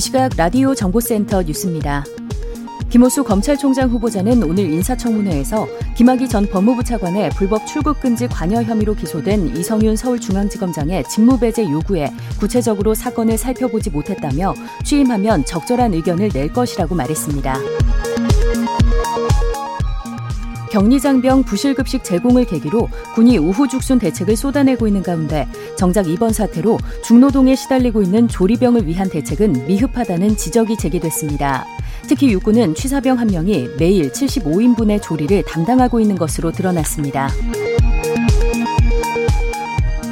[0.00, 2.06] 이 시각 라디오 정보센터 뉴스입니다.
[2.88, 9.54] 김호수 검찰총장 후보자는 오늘 인사청문회에서 김학의 전 법무부 차관의 불법 출국 금지 관여 혐의로 기소된
[9.54, 14.54] 이성윤 서울중앙지검장의 직무배제 요구에 구체적으로 사건을 살펴보지 못했다며
[14.86, 17.58] 취임하면 적절한 의견을 낼 것이라고 말했습니다.
[20.70, 28.02] 격리장병 부실급식 제공을 계기로 군이 우후죽순 대책을 쏟아내고 있는 가운데 정작 이번 사태로 중노동에 시달리고
[28.02, 31.66] 있는 조리병을 위한 대책은 미흡하다는 지적이 제기됐습니다.
[32.08, 37.28] 특히 육군은 취사병 한 명이 매일 75인분의 조리를 담당하고 있는 것으로 드러났습니다.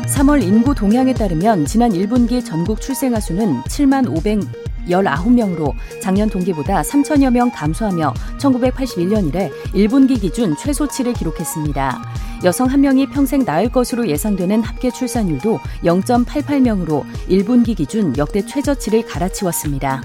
[0.07, 7.31] 3월 인구 동향에 따르면 지난 1분기 전국 출생아 수는 7만 500 19명으로 작년 동기보다 3천여
[7.31, 12.03] 명 감소하며 1981년 이래 1분기 기준 최소치를 기록했습니다.
[12.45, 20.03] 여성 한 명이 평생 낳을 것으로 예상되는 합계 출산율도 0.88명으로 1분기 기준 역대 최저치를 갈아치웠습니다.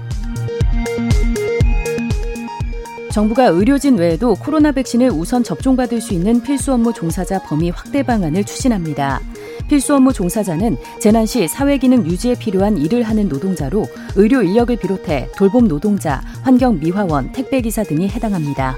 [3.12, 8.42] 정부가 의료진 외에도 코로나 백신을 우선 접종받을 수 있는 필수 업무 종사자 범위 확대 방안을
[8.42, 9.20] 추진합니다.
[9.68, 15.28] 필수 업무 종사자는 재난 시 사회 기능 유지에 필요한 일을 하는 노동자로 의료 인력을 비롯해
[15.36, 18.76] 돌봄 노동자, 환경 미화원, 택배 기사 등이 해당합니다.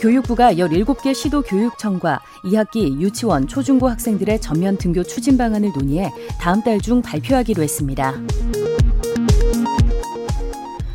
[0.00, 6.80] 교육부가 17개 시도 교육청과 2학기 유치원, 초중고 학생들의 전면 등교 추진 방안을 논의해 다음 달
[6.80, 8.14] 중 발표하기로 했습니다.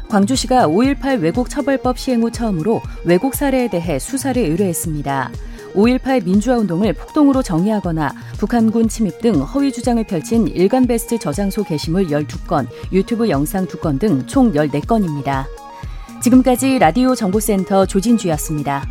[0.10, 5.30] 광주시가 5.18 왜곡 처벌법 시행 후 처음으로 왜곡 사례에 대해 수사를 의뢰했습니다.
[5.76, 12.08] 5.18 민주화 운동을 폭동으로 정의하거나 북한군 침입 등 허위 주장을 펼친 일간 베스트 저장소 게시물
[12.08, 15.46] 12건, 유튜브 영상 2건 등 총 14건입니다.
[16.22, 18.86] 지금까지 라디오 정보센터 조진주였습니다.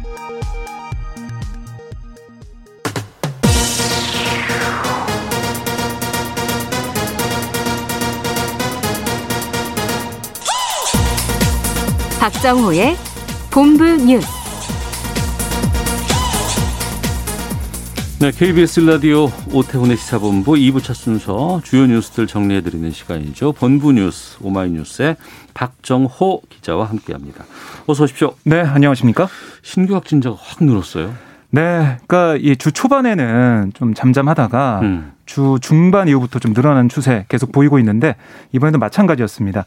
[12.20, 12.96] 박정호의
[13.50, 14.43] 본부 뉴스.
[18.24, 23.52] 네, KBS 라디오 오태훈의 시사본부 2부 첫 순서 주요 뉴스들 정리해드리는 시간이죠.
[23.52, 25.16] 본부 뉴스 오마이뉴스의
[25.52, 27.44] 박정호 기자와 함께합니다.
[27.86, 28.32] 어서 오십시오.
[28.44, 29.28] 네, 안녕하십니까?
[29.60, 31.12] 신규 확진자가 확 늘었어요.
[31.50, 35.12] 네, 그러니까 이 주 초반에는 좀 잠잠하다가 음.
[35.26, 38.16] 주 중반 이후부터 좀 늘어나는 추세 계속 보이고 있는데
[38.52, 39.66] 이번에도 마찬가지였습니다.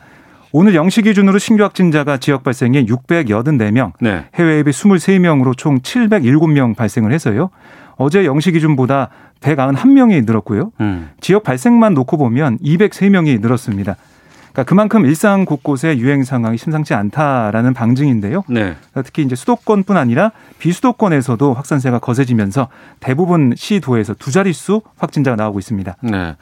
[0.51, 4.25] 오늘 0시 기준으로 신규 확진자가 지역 발생에 684명, 네.
[4.33, 7.51] 해외 앱이 23명으로 총 707명 발생을 해서요.
[7.97, 9.09] 어제 0시 기준보다
[9.41, 10.71] 191명이 늘었고요.
[10.81, 11.09] 음.
[11.19, 13.95] 지역 발생만 놓고 보면 203명이 늘었습니다.
[14.57, 18.43] 그러니까 그만큼 일상 곳곳의 유행 상황이 심상치 않다라는 방증인데요.
[18.47, 18.61] 네.
[18.61, 22.67] 그러니까 특히 이제 수도권뿐 아니라 비수도권에서도 확산세가 거세지면서
[22.99, 25.97] 대부분 시도에서 두 자릿수 확진자가 나오고 있습니다.
[26.01, 26.35] 네.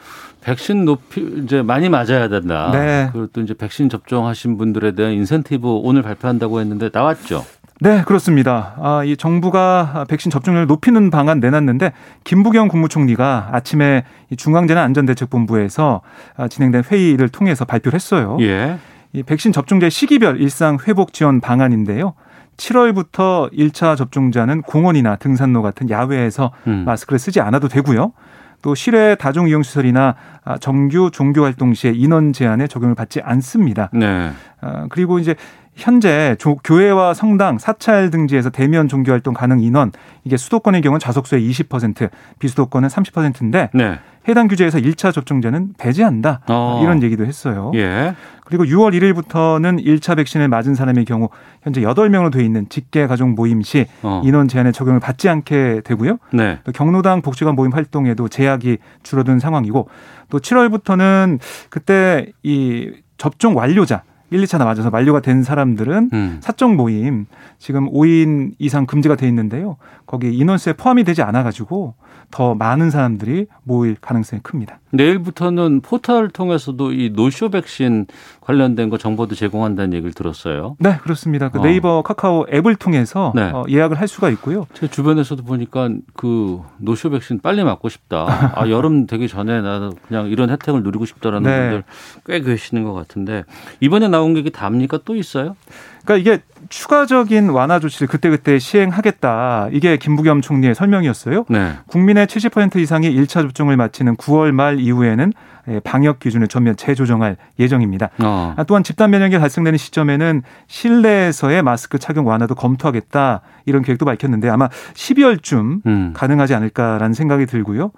[0.45, 2.69] 백신 높이 이제 많이 맞아야 된다.
[2.71, 3.09] 네.
[3.11, 7.43] 그리고 또 이제 백신 접종하신 분들에 대한 인센티브 오늘 발표한다고 했는데 나왔죠.
[7.81, 8.75] 네, 그렇습니다.
[8.81, 11.91] 아, 이 정부가 백신 접종률을 높이는 방안 내놨는데
[12.23, 14.05] 김부경 국무총리가 아침에
[14.35, 16.01] 중앙재난안전대책본부에서
[16.37, 18.37] 아, 진행된 회의를 통해서 발표를 했어요.
[18.39, 18.77] 예.
[19.11, 22.13] 이 백신 접종자 시기별 일상 회복 지원 방안인데요.
[22.57, 26.83] 7월부터 1차 접종자는 공원이나 등산로 같은 야외에서 음.
[26.85, 28.13] 마스크를 쓰지 않아도 되고요.
[28.61, 33.89] 또 실외 다중 이용 시설이나 아, 정규 종교 활동 시에 인원 제한에 적용을 받지 않습니다.
[33.93, 34.31] 네.
[34.61, 35.35] 아, 그리고 이제
[35.75, 39.91] 현재 조, 교회와 성당, 사찰 등지에서 대면 종교 활동 가능 인원
[40.23, 42.09] 이게 수도권의 경우는 좌석수의 20%,
[42.39, 43.99] 비수도권은 30%인데 네.
[44.27, 46.41] 해당 규제에서 1차 접종자는 배제한다.
[46.47, 46.79] 어.
[46.81, 47.71] 이런 얘기도 했어요.
[47.75, 48.15] 예.
[48.45, 51.29] 그리고 6월 1일부터는 1차 백신을 맞은 사람의 경우
[51.61, 54.21] 현재 8명으로 돼 있는 직계 가족 모임 시 어.
[54.23, 56.17] 인원 제한에 적용을 받지 않게 되고요.
[56.31, 56.59] 네.
[56.63, 59.89] 또 경로당 복지관 모임 활동에도 제약이 줄어든 상황이고
[60.29, 61.39] 또 7월부터는
[61.69, 64.03] 그때 이 접종 완료자
[64.35, 66.37] 1, 2차 맞아서 만료가 된 사람들은 음.
[66.41, 67.25] 사적 모임
[67.57, 69.77] 지금 5인 이상 금지가 돼 있는데요.
[70.05, 71.95] 거기 인원수에 포함이 되지 않아 가지고
[72.31, 74.79] 더 많은 사람들이 모일 가능성이 큽니다.
[74.91, 78.07] 내일부터는 포털 통해서도 이 노쇼 백신
[78.41, 80.75] 관련된 거 정보도 제공한다는 얘기를 들었어요.
[80.79, 81.49] 네, 그렇습니다.
[81.49, 81.61] 그 어.
[81.61, 83.43] 네이버 카카오 앱을 통해서 네.
[83.43, 84.67] 어, 예약을 할 수가 있고요.
[84.73, 88.53] 제 주변에서도 보니까 그 노쇼 백신 빨리 맞고 싶다.
[88.55, 91.59] 아, 여름 되기 전에 나도 그냥 이런 혜택을 누리고 싶다라는 네.
[91.59, 91.83] 분들
[92.25, 93.43] 꽤 계시는 것 같은데
[93.79, 94.99] 이번에 나온 게 이게 답니까?
[95.05, 95.55] 또 있어요?
[96.03, 99.69] 그러니까 이게 추가적인 완화 조치를 그때그때 시행하겠다.
[99.71, 101.45] 이게 김부겸 총리의 설명이었어요.
[101.49, 101.73] 네.
[101.87, 105.33] 국민의 70% 이상이 1차 접종을 마치는 9월 말 이후에는
[105.67, 108.09] 예, 방역 기준을 전면 재조정할 예정입니다.
[108.23, 108.53] 어.
[108.55, 114.69] 아, 또한 집단 면역이 달성되는 시점에는 실내에서의 마스크 착용 완화도 검토하겠다 이런 계획도 밝혔는데 아마
[114.93, 116.13] 12월쯤 음.
[116.13, 117.91] 가능하지 않을까라는 생각이 들고요.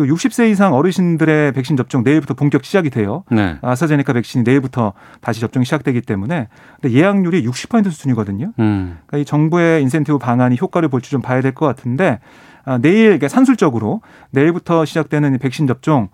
[0.00, 3.24] 그리고 60세 이상 어르신들의 백신 접종 내일부터 본격 시작이 돼요.
[3.30, 3.56] 네.
[3.62, 6.48] 아스트라제네카 백신이 내일부터 다시 접종이 시작되기 때문에
[6.80, 8.52] 근데 예약률이 60% 수준이거든요.
[8.58, 8.98] 음.
[9.06, 12.18] 그러니까 이 정부의 인센티브 방안이 효과를 볼지 좀 봐야 될 것 같은데
[12.66, 14.02] 아, 내일 그러니까 산술적으로
[14.32, 16.08] 내일부터 시작되는 이 백신 접종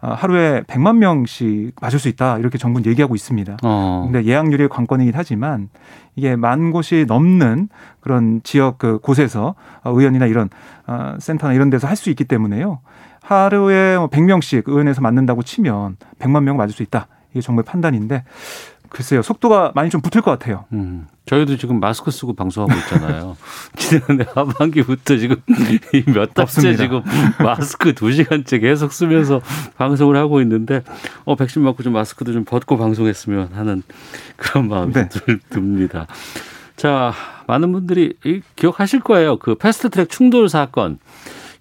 [0.00, 3.58] 아, 하루에 100만 명씩 맞을 수 있다 이렇게 정부는 얘기하고 있습니다.
[3.62, 4.08] 어.
[4.10, 5.68] 근데 예약률이 관건이긴 하지만
[6.16, 7.68] 이게 만 곳이 넘는
[8.00, 10.48] 그런 지역 그 곳에서 어, 의원이나 이런
[10.88, 12.80] 어, 센터나 이런 데서 할 수 있기 때문에요.
[13.28, 17.08] 하루에 뭐 100명씩 의원에서 맞는다고 치면 100만 명 맞을 수 있다.
[17.32, 18.24] 이게 정부의 판단인데
[18.88, 19.20] 글쎄요.
[19.20, 20.64] 속도가 많이 좀 붙을 것 같아요.
[20.72, 21.06] 음.
[21.26, 23.36] 저희도 지금 마스크 쓰고 방송하고 있잖아요.
[23.76, 25.36] 지난해 하반기부터 지금
[25.92, 26.74] 이몇 달째.
[26.74, 27.02] 지금
[27.44, 29.42] 마스크 두 시간째 계속 쓰면서
[29.76, 30.82] 방송을 하고 있는데
[31.26, 33.82] 어 백신 맞고 좀 마스크도 좀 벗고 방송했으면 하는
[34.38, 35.06] 그런 마음이 네.
[35.10, 36.06] 들- 듭니다.
[36.76, 37.12] 자,
[37.46, 39.36] 많은 분들이 이- 기억하실 거예요.
[39.38, 40.98] 그 패스트트랙 충돌 사건.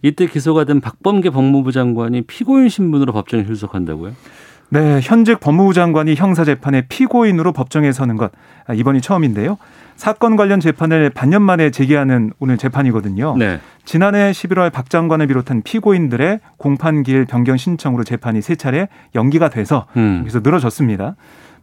[0.02, 4.14] 이때 기소가 된 박범계 법무부 장관이 피고인 신분으로 법정에 출석한다고요?
[4.70, 8.32] 네, 현직 법무부 장관이 형사 재판의 피고인으로 법정에 서는 것
[8.66, 9.58] 아, 이번이 처음인데요.
[9.96, 13.36] 사건 관련 재판을 반년 만에 재개하는 오늘 재판이거든요.
[13.38, 13.60] 네.
[13.84, 20.20] 지난해 11월 박 장관을 비롯한 피고인들의 공판기일 변경 신청으로 재판이 세 차례 연기가 돼서 음.
[20.22, 21.16] 여기서 늘어졌습니다.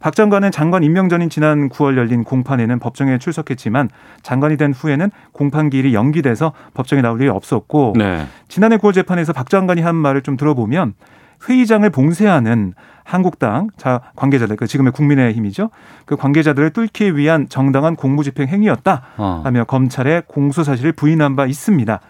[0.04, 3.88] 박 장관은 장관 임명 전인 지난 9월 열린 공판에는 법정에 출석했지만
[4.20, 8.26] 장관이 된 후에는 공판 기일이 연기돼서 법정에 나올 일이 없었고 네.
[8.46, 10.92] 지난해 9월 재판에서 박 장관이 한 말을 좀 들어보면
[11.48, 15.70] 회의장을 봉쇄하는 한국당 자 관계자들 그 지금의 국민의힘이죠
[16.04, 19.40] 그 관계자들을 뚫기 위한 정당한 공무집행 행위였다 어.
[19.42, 22.00] 하며 검찰에 공소 사실을 부인한 바 있습니다.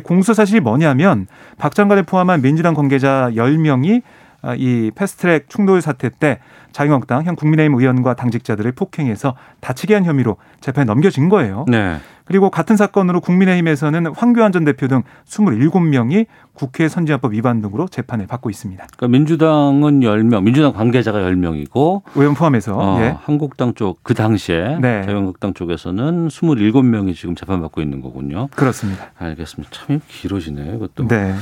[0.00, 1.26] 공소 사실이 뭐냐면
[1.58, 4.21] 박 장관을 포함한 민주당 관계자 10명이 아,
[4.56, 6.38] 이 패스트트랙 충돌 사태 때
[6.72, 11.64] 자유한국당 현 국민의힘 의원과 당직자들을 폭행해서 다치게 한 혐의로 재판에 넘겨진 거예요.
[11.68, 11.98] 네.
[12.24, 18.48] 그리고 같은 사건으로 국민의힘에서는 황교안 전 대표 등 27명이 국회 선진화법 위반 등으로 재판을 받고
[18.48, 18.86] 있습니다.
[18.96, 23.16] 그러니까 민주당은 10명, 민주당 관계자가 10명이고 의원 포함해서 어, 예.
[23.22, 25.02] 한국당 쪽 그 당시에 네.
[25.04, 28.48] 자유한국당 쪽에서는 27명이 지금 재판받고 있는 거군요.
[28.54, 29.10] 그렇습니다.
[29.18, 29.70] 알겠습니다.
[29.72, 31.08] 참 길어지네 이것도.
[31.08, 31.34] 네.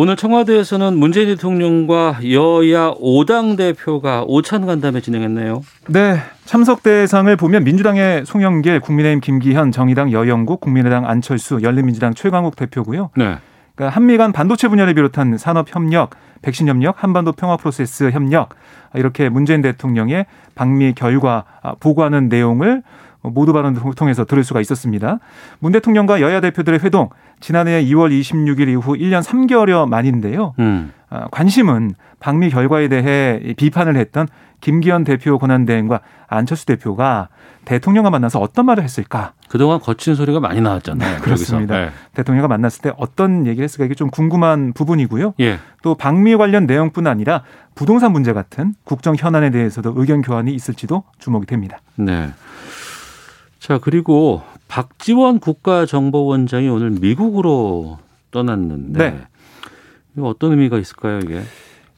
[0.00, 5.60] 오늘 청와대에서는 문재인 대통령과 여야 5당 대표가 오찬 간담회 진행했네요.
[5.88, 6.18] 네.
[6.44, 13.10] 참석 대상을 보면 민주당의 송영길, 국민의힘 김기현, 정의당 여영국, 국민의당 안철수, 열린민주당 최광욱 대표고요.
[13.16, 13.38] 네.
[13.74, 16.10] 그러니까 한미 간 반도체 분야를 비롯한 산업 협력,
[16.42, 18.50] 백신 협력, 한반도 평화 프로세스 협력
[18.94, 22.84] 이렇게 문재인 대통령의 방미 결과 아, 보고하는 내용을
[23.22, 25.18] 모두 발언을 통해서 들을 수가 있었습니다.
[25.58, 27.08] 문 대통령과 여야 대표들의 회동
[27.40, 30.54] 지난해 2월 26일 이후 1년 3개월여 만인데요.
[30.58, 30.92] 음.
[31.10, 34.28] 아, 관심은 방미 결과에 대해 이 비판을 했던
[34.60, 37.28] 김기현 대표 권한대행과 안철수 대표가
[37.64, 39.32] 대통령과 만나서 어떤 말을 했을까?
[39.48, 41.16] 그동안 거친 소리가 많이 나왔잖아요.
[41.16, 41.82] 네, 그렇습니다.
[41.82, 41.96] 여기서.
[42.14, 45.34] 대통령과 만났을 때 어떤 얘기를 했을까 이게 좀 궁금한 부분이고요.
[45.38, 45.44] 네.
[45.44, 45.58] 예.
[45.82, 47.42] 또 방미 관련 내용뿐 아니라
[47.74, 51.78] 부동산 문제 같은 국정 현안에 대해서도 의견 교환이 있을지도 주목이 됩니다.
[51.96, 52.30] 네.
[53.58, 57.98] 자, 그리고 박지원 국가정보원장이 오늘 미국으로
[58.30, 59.20] 떠났는데 네.
[60.16, 61.42] 이거 어떤 의미가 있을까요, 이게?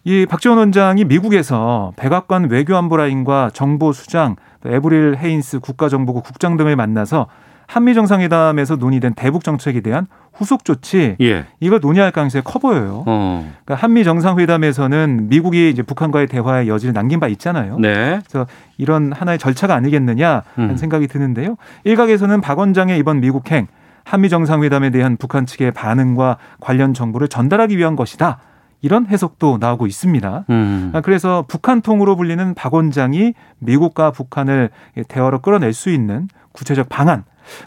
[0.05, 7.27] 이 박지원 원장이 미국에서 백악관 외교안보라인과 정보수장, 또 에브릴 헤인스 국가정보국 국장 등을 만나서
[7.71, 11.47] 한미 정상회담에서 논의된 대북 정책에 대한 후속 조치 예.
[11.61, 13.05] 이걸 논의할 가능성이 커 보여요.
[13.07, 13.49] 어.
[13.65, 17.79] 그러니까 한미 정상회담에서는 미국이 이제 북한과의 대화의 여지를 남긴 바 있잖아요.
[17.79, 18.19] 네.
[18.29, 20.77] 그래서 이런 하나의 절차가 아니겠느냐 하는 음.
[20.77, 21.55] 생각이 드는데요.
[21.85, 23.69] 일각에서는 박 원장의 이번 미국행
[24.03, 28.39] 한미 정상회담에 대한 북한 측의 반응과 관련 정보를 전달하기 위한 것이다.
[28.83, 30.45] 이런 해석도 나오고 있습니다.
[30.51, 30.91] 음.
[30.93, 34.71] 아, 그래서 북한 통으로 불리는 박 원장이 미국과 북한을
[35.07, 37.23] 대화로 끌어낼 수 있는 구체적 방안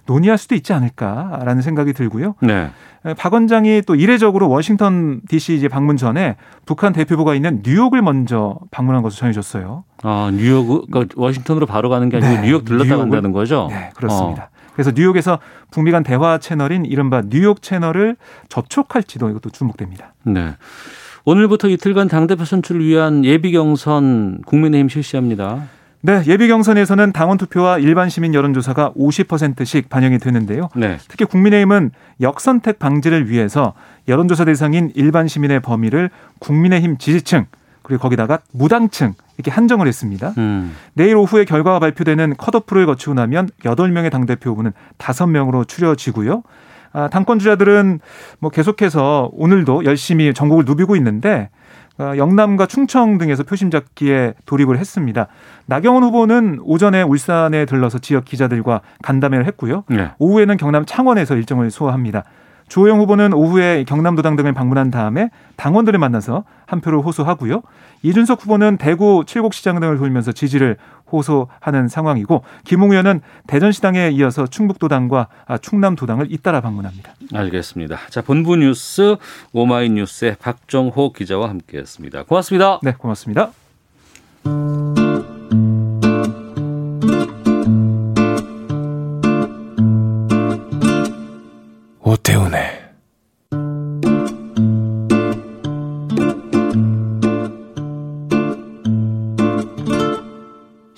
[0.06, 2.36] 논의할 수도 있지 않을까라는 생각이 들고요.
[2.42, 2.70] 네.
[3.18, 9.02] 박 원장이 또 이례적으로 워싱턴 DC 이제 방문 전에 북한 대표부가 있는 뉴욕을 먼저 방문한
[9.02, 9.84] 것으로 전해졌어요.
[10.04, 13.68] 아, 뉴욕, 그러니까 워싱턴으로 바로 가는 게 아니고 네, 뉴욕 들렀다 간다는 거죠?
[13.70, 14.50] 네, 그렇습니다.
[14.74, 15.40] 그래서 뉴욕에서
[15.72, 18.16] 북미 간 대화 채널인 이른바 뉴욕 채널을
[18.50, 20.14] 접촉할지도 이것도 주목됩니다.
[20.26, 20.56] 어, 네.
[21.26, 25.68] 오늘부터 이틀간 당대표 선출을 위한 예비 경선 국민의힘 실시합니다.
[26.06, 30.68] 네, 예비 경선에서는 당원 투표와 일반 시민 여론조사가 50%씩 반영이 되는데요.
[30.76, 30.98] 네.
[31.08, 33.74] 특히 국민의힘은 역선택 방지를 위해서
[34.10, 37.46] 여론조사 대상인 일반 시민의 범위를 국민의힘 지지층
[37.84, 40.34] 그리고 거기다가 무당층 이렇게 한정을 했습니다.
[40.38, 40.76] 음.
[40.94, 46.44] 내일 오후에 결과가 발표되는 컷오프를 거치고 나면 8명의 당대표 후보는 5명으로 추려지고요.
[46.92, 48.02] 아, 당권 주자들은
[48.40, 51.63] 뭐 계속해서 오늘도 열심히 전국을 누비고 있는데 어,
[52.00, 55.28] 영남과 충청 등에서 표심 잡기에 돌입을 했습니다.
[55.68, 59.84] 나경원 후보는 오전에 울산에 들러서 지역 기자들과 간담회를 했고요.
[59.88, 60.12] 네.
[60.18, 62.24] 오후에는 경남 창원에서 일정을 소화합니다.
[62.70, 67.62] 조호영 후보는 오후에 경남도당 등을 방문한 다음에 당원들을 만나서 한 표를 호소하고요.
[68.02, 70.78] 이준석 후보는 대구 칠곡시장 등을 돌면서 지지를
[71.14, 77.14] 호소하는 상황이고 김웅 의원은 대전시당에 이어서 충북도당과 아, 충남도당을 잇따라 방문합니다.
[77.34, 78.00] 알겠습니다.
[78.10, 79.16] 자, 본부 뉴스
[79.54, 82.24] 오마이뉴스의 박정호 기자와 함께했습니다.
[82.24, 82.80] 고맙습니다.
[82.82, 83.52] 네, 고맙습니다.
[92.02, 92.73] 오태훈의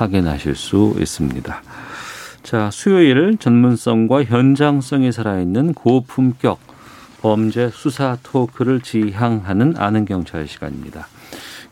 [0.00, 1.62] 확인하실 수 있습니다.
[2.42, 6.58] 자, 수요일 전문성과 현장성이 살아있는 고품격
[7.20, 11.06] 범죄 수사 토크를 지향하는 아는 경찰 시간입니다.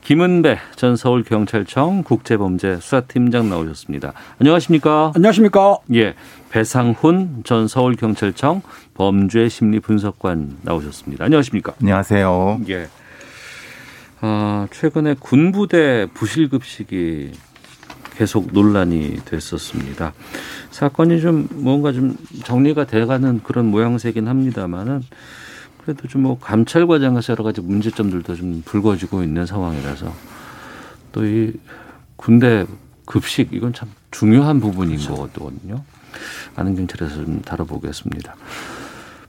[0.02, 4.12] 김은배 전 서울경찰청 국제범죄 수사팀장 나오셨습니다.
[4.38, 5.12] 안녕하십니까?
[5.14, 5.78] 안녕하십니까.
[5.94, 6.14] 예.
[6.50, 8.62] 배상훈 전 서울경찰청
[8.94, 11.24] 범죄심리분석관 나오셨습니다.
[11.24, 11.74] 안녕하십니까?
[11.80, 12.60] 안녕하세요.
[12.68, 12.88] 예.
[14.20, 17.32] 아, 최근에 군부대 부실급식이
[18.18, 20.12] 계속 논란이 됐었습니다.
[20.72, 25.02] 사건이 좀 뭔가 좀 정리가 돼가는 그런 모양새긴 합니다만은
[25.80, 30.12] 그래도 좀 뭐 감찰 과정에서 여러 가지 문제점들도 좀 불거지고 있는 상황이라서
[31.12, 31.52] 또 이
[32.16, 32.66] 군대
[33.06, 35.84] 급식 이건 참 중요한 부분인 거거든요.
[36.56, 38.34] 아는 경찰에서 좀 다뤄보겠습니다.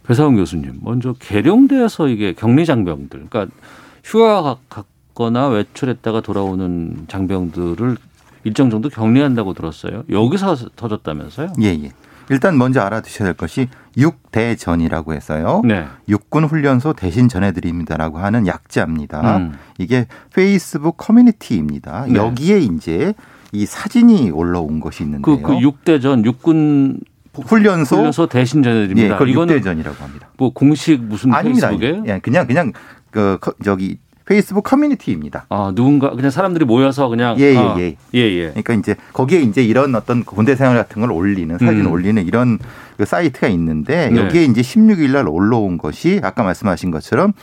[0.04, 3.56] 배사원 교수님, 먼저 계룡대에서 이게 격리 장병들, 그러니까
[4.04, 7.98] 휴가 갔거나 외출했다가 돌아오는 장병들을
[8.44, 10.04] 일정 정도 격리한다고 들었어요.
[10.10, 11.54] 여기서 터졌다면서요?
[11.62, 11.92] 예, 예.
[12.32, 13.68] 일단 먼저 알아두셔야 될 것이
[13.98, 15.62] 육대전이라고 해서요.
[15.66, 15.86] 네.
[16.08, 19.38] 육군 훈련소 대신 전해드립니다라고 하는 약자입니다.
[19.38, 19.54] 음.
[19.80, 22.06] 이게 페이스북 커뮤니티입니다.
[22.08, 22.14] 네.
[22.16, 23.14] 여기에 이제
[23.52, 25.38] 이 사진이 올라온 것이 있는데요.
[25.38, 27.00] 그, 그 육대전 육군
[27.34, 29.16] 훈련소, 훈련소 대신 예, 전해드립니다.
[29.16, 30.30] 그걸 이거는 육대전이라고 합니다.
[30.38, 31.70] 뭐 공식 무슨 아닙니다.
[31.70, 32.74] 페이스북에 예, 그냥 그냥
[33.10, 33.98] 그 커- 저기
[34.30, 35.48] 페이스북 커뮤니티입니다.
[35.50, 37.96] 아 누군가 그냥 사람들이 모여서 그냥 예, 예, 아, 예.
[38.14, 38.50] 예, 예.
[38.50, 41.92] 그러니까 이제 거기에 이제 이런 어떤 군대 생활 같은 걸 올리는 사진 음.
[41.92, 42.60] 올리는 이런
[42.96, 44.20] 그 사이트가 있는데 네.
[44.22, 47.34] 여기에 이제 16일 날 올라온 것이 아까 말씀하신 것처럼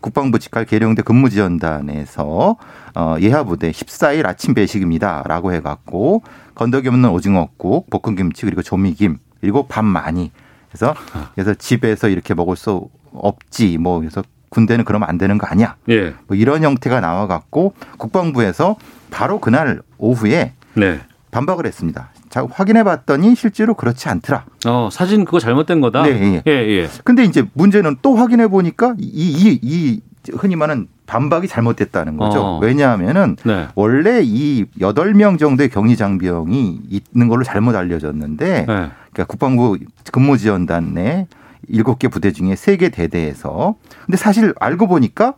[0.00, 2.56] 국방부 직할 계룡대 근무지원단에서
[2.96, 6.24] 어 예하부대 14일 아침 배식입니다라고 해갖고
[6.56, 10.32] 건더기 없는 오징어국, 볶음김치 그리고 조미김 그리고 밥 많이
[10.72, 10.96] 그래서
[11.36, 16.14] 그래서 집에서 이렇게 먹을 수 없지 뭐 그래서 군대는 그러면 안 되는 거 아니야 예.
[16.26, 18.76] 뭐 이런 형태가 나와갖고 국방부에서
[19.10, 21.00] 바로 그날 오후에 네.
[21.30, 22.10] 반박을 했습니다.
[22.28, 24.44] 자, 확인해 봤더니 실제로 그렇지 않더라.
[24.66, 26.02] 어 사진 그거 잘못된 거다.
[26.02, 26.42] 네, 예.
[26.46, 26.88] 예, 예.
[27.04, 30.00] 근데 이제 문제는 또 확인해 보니까 이, 이, 이
[30.34, 32.40] 흔히 말하는 반박이 잘못됐다는 거죠.
[32.40, 32.58] 어.
[32.60, 33.68] 왜냐하면은 네.
[33.74, 38.64] 원래 이 여덟 명 정도의 격리 장병이 있는 걸로 잘못 알려졌는데 네.
[38.66, 39.78] 그러니까 국방부
[40.10, 41.26] 근무 지원단 내
[41.68, 43.76] 일곱 개 부대 중에 세 개 대대에서
[44.06, 45.34] 근데 사실 알고 보니까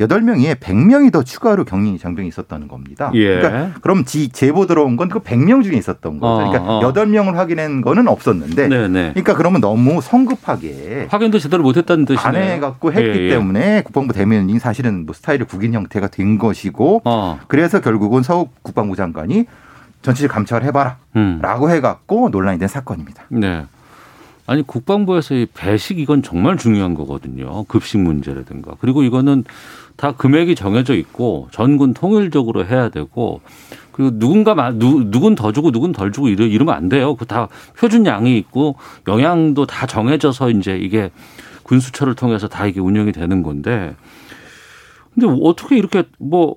[0.00, 3.10] 여덟 명에 백 명이 더 추가로 격리 장병이 있었다는 겁니다.
[3.12, 3.36] 예.
[3.38, 6.26] 그러니까 그럼 지 제보 들어온 건 그 백 명 중에 있었던 거죠.
[6.26, 6.80] 어, 그러니까 어.
[6.82, 9.10] 여덟 명을 확인한 거는 없었는데 네, 네.
[9.10, 12.26] 그러니까 그러면 너무 성급하게 확인도 제대로 못 했다는 뜻이네요.
[12.26, 13.28] 안 해 갖고 했기 예, 예.
[13.28, 17.38] 때문에 국방부 대변인이 사실은 뭐 스타일이 국인 형태가 된 것이고 어.
[17.46, 19.44] 그래서 결국은 서욱 국방부 장관이
[20.00, 21.40] 전체적 감찰을 해봐라 음.
[21.42, 23.24] 라고 해갖고 논란이 된 사건입니다.
[23.28, 23.66] 네.
[24.50, 27.62] 아니 국방부에서 이 배식 이건 정말 중요한 거거든요.
[27.68, 29.44] 급식 문제라든가 그리고 이거는
[29.94, 33.42] 다 금액이 정해져 있고 전군 통일적으로 해야 되고
[33.92, 37.14] 그리고 누군가 마- 누 누군 더 주고 누군 덜 주고 이러, 이러면 안 돼요.
[37.14, 37.46] 그 다
[37.78, 38.74] 표준 양이 있고
[39.06, 41.12] 영양도 다 정해져서 이제 이게
[41.62, 43.94] 군수처를 통해서 다 이게 운영이 되는 건데
[45.14, 46.56] 근데 어떻게 이렇게 뭐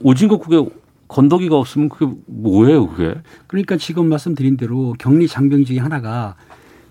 [0.00, 0.64] 오징어 국에
[1.08, 3.14] 건더기가 없으면 그게 뭐예요 그게?
[3.48, 6.36] 그러니까 지금 말씀드린 대로 격리 장병 중에 하나가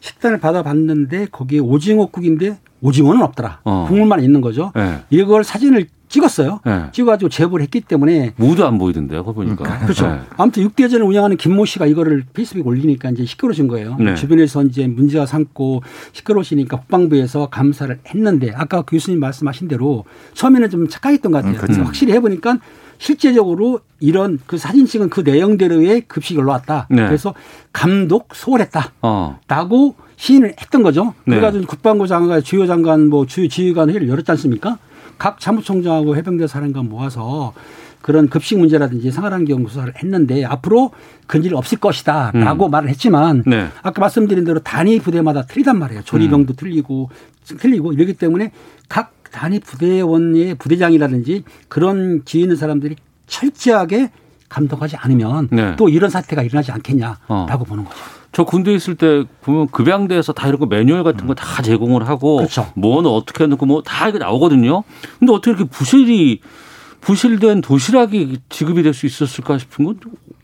[0.02, 3.60] 식단을 받아봤는데 거기에 오징어국인데 오징어는 없더라.
[3.64, 3.86] 어.
[3.88, 4.74] 국물만 있는 거죠.
[4.76, 5.04] 예.
[5.12, 6.60] 이걸 사진을 찍었어요.
[6.68, 6.92] 예.
[6.92, 9.80] 찍어가지고 제보를 했기 때문에 무도 안 보이던데요, 그거 보니까.
[9.80, 10.08] 그렇죠.
[10.08, 10.20] 예.
[10.36, 13.96] 아무튼 육대전을 운영하는 김모 씨가 이거를 페이스북에 올리니까 이제 시끄러진 거예요.
[13.98, 14.16] 네.
[14.16, 20.04] 주변에서 이제 문제가 삼고 시끄러우시니까 국방부에서 감사를 했는데 아까 교수님 말씀하신 대로
[20.34, 21.54] 처음에는 좀 착각했던 것 같아요.
[21.54, 21.84] 음, 그렇죠.
[21.84, 22.58] 확실히 해보니까
[23.02, 26.86] 실제적으로 이런 그 사진 찍은 그 내용대로의 급식이 올라왔다.
[26.92, 27.08] 네.
[27.08, 27.34] 그래서
[27.74, 28.92] 감독 소홀했다.
[29.02, 29.40] 어.
[29.48, 31.16] 라고 시인을 했던 거죠.
[31.26, 31.36] 네.
[31.36, 34.78] 그래가지고 국방부 장관, 주요 장관, 뭐 주요 지휘관 회의를 열었지 않습니까?
[35.18, 37.54] 각 사무총장하고 해병대 사령관 모아서
[38.04, 40.92] 그런 급식 문제라든지 생활환경 조사를 했는데 앞으로
[41.26, 43.68] 그런 일 없을 것이다 라고 말을 했지만 네.
[43.82, 46.04] 아까 말씀드린 대로 단위 부대마다 틀리단 말이에요.
[46.04, 47.10] 조리병도 틀리고
[47.46, 48.52] 틀리고 이러기 때문에
[48.90, 52.96] 각 단위 부대원의 부대장이라든지 그런 지휘 있는 사람들이
[53.28, 54.12] 철저하게
[54.50, 55.76] 감독하지 않으면 네.
[55.78, 57.48] 또 이런 사태가 일어나지 않겠냐라고 어.
[57.66, 57.98] 보는 거죠.
[58.34, 62.38] 저 군대 있을 때 보면 급양대에서 다 이런 거 매뉴얼 같은 거 다 제공을 하고
[62.38, 62.72] 그렇죠.
[62.76, 64.84] 뭐는 어떻게 넣고 뭐 다 이게 나오거든요.
[65.20, 66.42] 근데 어떻게 이렇게 부실이
[67.02, 70.00] 부실된 도시락이 지급이 될 수 있었을까 싶은 건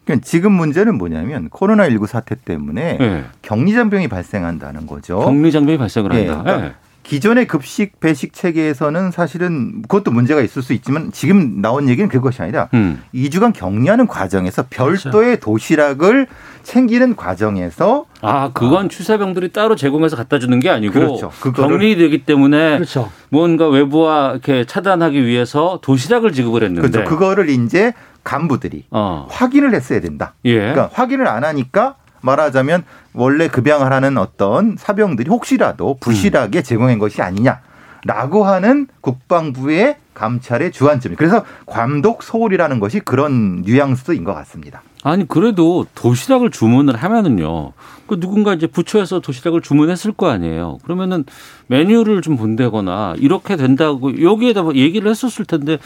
[0.05, 3.25] 그러니까 지금 문제는 뭐냐면 코로나 19 사태 때문에 예.
[3.41, 5.19] 격리 장병이 발생한다는 거죠.
[5.19, 6.43] 격리 장병이 발생을 예, 한다.
[6.43, 6.73] 그러니까 예.
[7.07, 12.67] 기존의 급식 배식 체계에서는 사실은 그것도 문제가 있을 수 있지만 지금 나온 얘기는 그것이 아니라
[12.73, 13.01] 음.
[13.15, 16.27] 2주간 격리하는 과정에서 별도의 도시락을
[16.63, 21.29] 챙기는 과정에서 아, 그건 취사병들이 따로 제공해서 갖다 주는 게 아니고 그렇죠.
[21.29, 23.09] 격리되기 때문에 그렇죠.
[23.29, 27.09] 뭔가 외부와 이렇게 차단하기 위해서 도시락을 지급을 했는데 그렇죠.
[27.09, 27.93] 그거를 이제
[28.25, 29.27] 간부들이 어.
[29.29, 30.33] 확인을 했어야 된다.
[30.43, 30.55] 예.
[30.55, 32.83] 그러니까 확인을 안 하니까 말하자면
[33.17, 35.99] 원래 급양을 하는 어떤 사병들이 혹시라도 음.
[35.99, 41.15] 부실하게 제공한 것이 아니냐라고 하는 국방부의 감찰의 주안점이.
[41.15, 44.81] 그래서 감독 소홀이라는 것이 그런 뉘앙스인 것 같습니다.
[45.03, 47.73] 아니 그래도 도시락을 주문을 하면은요.
[48.07, 50.79] 그 누군가 이제 부처에서 도시락을 주문했을 거 아니에요.
[50.83, 51.25] 그러면은
[51.67, 55.77] 메뉴를 좀 본다거나 이렇게 된다고 여기에다 뭐 얘기를 했었을 텐데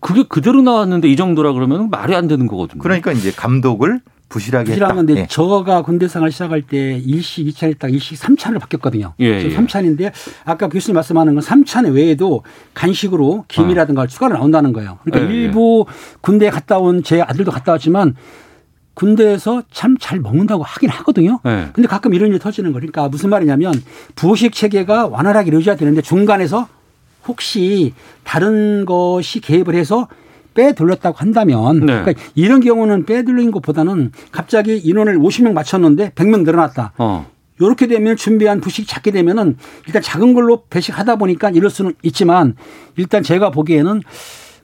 [0.00, 2.80] 그게 그대로 나왔는데 이 정도라 그러면 말이 안 되는 거거든요.
[2.80, 4.00] 그러니까 이제 감독을
[4.30, 4.64] 부실하게.
[4.70, 5.26] 부실한 건데 예.
[5.28, 9.12] 저가 군대 생활 시작할 때 일식 2찬 했다가 일식 3찬을 바뀌었거든요.
[9.20, 9.66] 예, 지금 예.
[9.66, 10.12] 3찬인데
[10.46, 14.98] 아까 교수님 말씀하는 건 3찬 외에도 간식으로 김이라든가 추가로 나온다는 거예요.
[15.04, 15.42] 그러니까 예, 예.
[15.44, 15.84] 일부
[16.22, 18.14] 군대에 갔다 온 제 아들도 갔다 왔지만
[18.94, 21.40] 군대에서 참 잘 먹는다고 하긴 하거든요.
[21.44, 21.68] 네.
[21.72, 23.74] 근데 가끔 이런 일이 터지는 거니까 그러니까 무슨 말이냐면
[24.14, 26.68] 부식 체계가 완활하게 이루어져야 되는데 중간에서
[27.26, 27.92] 혹시
[28.24, 30.08] 다른 것이 개입을 해서
[30.60, 32.00] 빼돌렸다고 한다면 네.
[32.00, 36.92] 그러니까 이런 경우는 빼돌린 것보다는 갑자기 인원을 50명 맞췄는데 100명 늘어났다.
[36.98, 37.26] 어.
[37.58, 42.56] 이렇게 되면 준비한 부식이 작게 되면은 일단 작은 걸로 배식하다 보니까 이럴 수는 있지만
[42.96, 44.02] 일단 제가 보기에는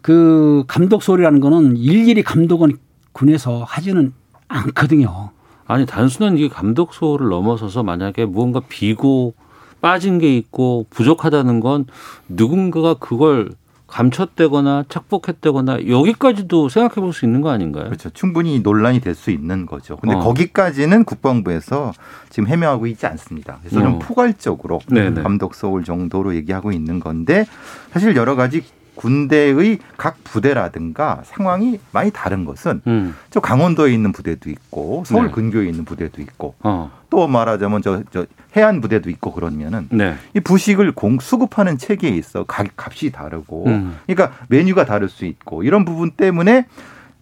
[0.03, 2.79] 그 감독 소리라는 거는 일일이 감독은
[3.13, 4.13] 군에서 하지는
[4.49, 5.31] 않거든요.
[5.67, 9.35] 아니 단순한 이게 감독 소를 넘어서서 만약에 무언가 비고
[9.81, 11.87] 빠진 게 있고 부족하다는 건
[12.29, 13.51] 누군가가 그걸
[13.97, 17.87] 감췄다거나 착복했다거나 여기까지도 생각해 볼 수 있는 거 아닌가요?
[17.87, 18.11] 그렇죠.
[18.11, 19.97] 충분히 논란이 될 수 있는 거죠.
[19.97, 20.19] 근데 어.
[20.19, 21.95] 거기까지는 국방부에서
[22.29, 23.59] 지금 해명하고 있지 않습니다.
[23.63, 23.99] 그래서 좀 어.
[23.99, 25.23] 포괄적으로 네네.
[25.23, 27.47] 감독 소울 정도로 얘기하고 있는 건데
[27.93, 28.63] 사실 여러 가지
[28.97, 33.15] 군대의 각 부대라든가 상황이 많이 다른 것은 음.
[33.31, 35.31] 저 강원도에 있는 부대도 있고 서울 네.
[35.31, 36.91] 근교에 있는 부대도 있고 어.
[37.09, 40.17] 또 말하자면 저, 저 해안 부대도 있고 그러면은 네.
[40.35, 43.97] 이 부식을 공 수급하는 체계에 있어 가, 값이 다르고 음.
[44.07, 46.67] 그러니까 메뉴가 다를 수 있고 이런 부분 때문에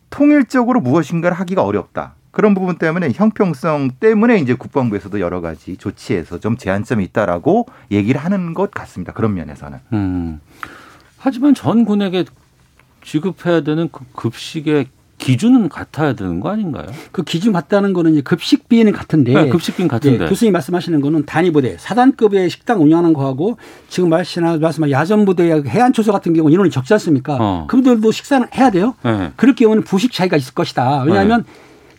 [0.08, 2.14] 통일적으로 무엇인가를 하기가 어렵다.
[2.30, 8.54] 그런 부분 때문에 형평성 때문에 이제 국방부에서도 여러 가지 조치에서 좀 제한점이 있다라고 얘기를 하는
[8.54, 9.12] 것 같습니다.
[9.12, 9.78] 그런 면에서는.
[9.92, 10.40] 음.
[11.24, 12.26] 하지만 전 군에게
[13.02, 16.84] 지급해야 되는 그 급식의 기준은 같아야 되는 거 아닌가요?
[17.12, 20.24] 그 기준 같다는 거는 이제 급식비는 같은데 네, 급식비는 같은데.
[20.24, 23.56] 예, 교수님 말씀하시는 거는 단위부대 사단급의 식당 운영하는 거하고
[23.88, 27.38] 지금 말씀하신 말씀한 야전부대 해안초소 같은 경우 인원이 적지 않습니까?
[27.40, 27.66] 어.
[27.68, 28.94] 그분들도 식사는 해야 돼요.
[29.02, 29.32] 네.
[29.36, 31.04] 그럴 경우는 부식 차이가 있을 것이다.
[31.04, 31.44] 왜냐하면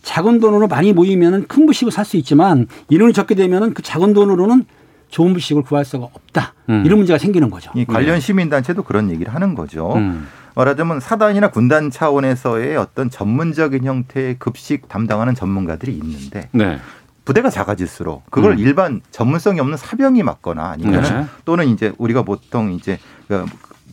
[0.03, 4.65] 작은 돈으로 많이 모이면은 큰 부식을 살 수 있지만 인원이 적게 되면은 그 작은 돈으로는
[5.09, 6.53] 좋은 부식을 구할 수가 없다.
[6.69, 6.83] 음.
[6.85, 7.71] 이런 문제가 생기는 거죠.
[7.75, 9.93] 이 관련 시민단체도 그런 얘기를 하는 거죠.
[9.95, 10.27] 음.
[10.55, 16.79] 말하자면 사단이나 군단 차원에서의 어떤 전문적인 형태의 급식 담당하는 전문가들이 있는데 네.
[17.25, 18.59] 부대가 작아질수록 그걸 음.
[18.59, 21.25] 일반 전문성이 없는 사병이 맡거나 아니면 네.
[21.43, 23.45] 또는 이제 우리가 보통 이제 그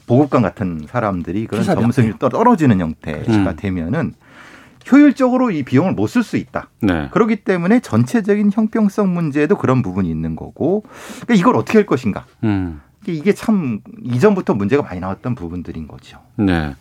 [0.07, 1.65] 보급관 같은 사람들이 그런.
[1.65, 3.55] 전문성이 떨- 떨어지는 형태가 음.
[3.57, 4.15] 되면은
[4.91, 6.69] 효율적으로 이 비용을 못 쓸 수 있다.
[6.81, 7.09] 네.
[7.13, 10.85] 그렇기 때문에 전체적인 형평성 문제에도 그런 부분이 있는 거고
[11.23, 12.25] 그러니까 이걸 어떻게 할 것인가.
[12.45, 12.81] 음.
[13.07, 16.19] 이게 참 이전부터 문제가 많이 나왔던 부분들인 거죠.
[16.37, 16.75] 네.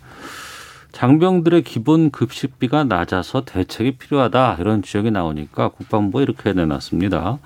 [0.91, 7.39] 장병들의 기본 급식비가 낮아서 대책이 필요하다 이런 지적이 나오니까 국방부가 이렇게 내놨습니다.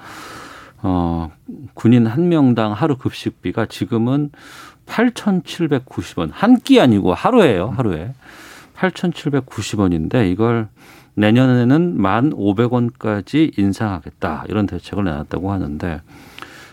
[0.82, 1.32] 어,
[1.74, 4.32] 군인 한 명당 하루 급식비가 지금은
[4.88, 8.14] 8,790원 한 끼 아니고 하루예요 하루에
[8.78, 10.68] 8,790원인데 이걸
[11.16, 16.02] 내년에는 1,500원까지 인상하겠다 이런 대책을 내놨다고 하는데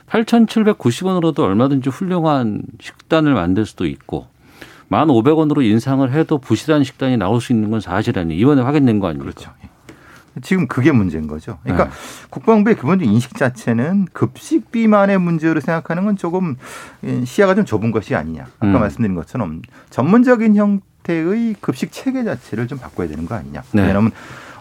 [0.09, 4.27] 8,790원으로도 얼마든지 훌륭한 식단을 만들 수도 있고
[4.91, 8.39] 1,500원으로 인상을 해도 부실한 식단이 나올 수 있는 건 사실 아니에요.
[8.39, 9.33] 이번에 확인된 거 아닙니까?
[9.33, 9.53] 그렇죠.
[10.41, 11.59] 지금 그게 문제인 거죠.
[11.63, 11.91] 그러니까 네.
[12.31, 16.57] 국방부의 기본적인 인식 자체는 급식 비만의 문제로 생각하는 건 조금
[17.25, 18.47] 시야가 좀 좁은 것이 아니냐.
[18.59, 18.81] 아까 음.
[18.81, 23.63] 말씀드린 것처럼 전문적인 형 태의 급식 체계 자체를 좀 바꿔야 되는 거 아니냐.
[23.73, 23.83] 네.
[23.83, 24.13] 왜냐하면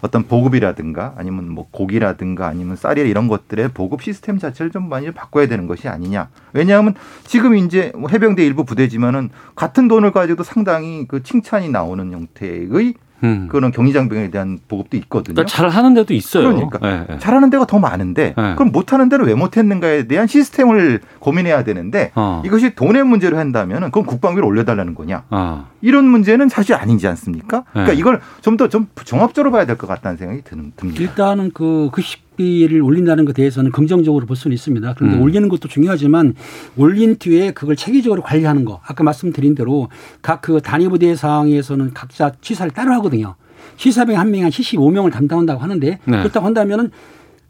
[0.01, 5.47] 어떤 보급이라든가 아니면 뭐 고기라든가 아니면 쌀이 이런 것들의 보급 시스템 자체를 좀 많이 바꿔야
[5.47, 6.29] 되는 것이 아니냐.
[6.53, 12.95] 왜냐하면 지금 이제 뭐 해병대 일부 부대지만은 같은 돈을 가지고도 상당히 그 칭찬이 나오는 형태의
[13.23, 13.47] 음.
[13.49, 15.35] 그런 경리장 병에 대한 보급도 있거든요.
[15.35, 16.53] 그러니까 잘하는 데도 있어요.
[16.53, 17.19] 그러니까 네, 네.
[17.19, 18.55] 잘하는 데가 더 많은데 네.
[18.55, 22.41] 그럼 못하는 데를 왜 못했는가에 대한 시스템을 고민해야 되는데 어.
[22.45, 25.67] 이것이 돈의 문제로 한다면 그건 국방비를 올려달라는 거냐 어.
[25.81, 27.63] 이런 문제는 사실 아니지 않습니까?
[27.71, 31.01] 그러니까 이걸 좀 더좀 좀 종합적으로 봐야 될 것 같다는 생각이 듭니다.
[31.01, 32.21] 일단은 그, 그 10...
[32.41, 34.95] 학비를 올린다는 것에 대해서는 긍정적으로 볼 수는 있습니다.
[34.97, 35.21] 그런데 음.
[35.21, 36.33] 올리는 것도 중요하지만
[36.75, 38.81] 올린 뒤에 그걸 체계적으로 관리하는 거.
[38.85, 39.89] 아까 말씀드린 대로
[40.21, 43.35] 각 그 단위부대 상황에서는 각자 취사를 따로 하거든요.
[43.77, 46.17] 취사병 한 명이 한 75명을 담당한다고 하는데 네.
[46.17, 46.89] 그렇다고 한다면은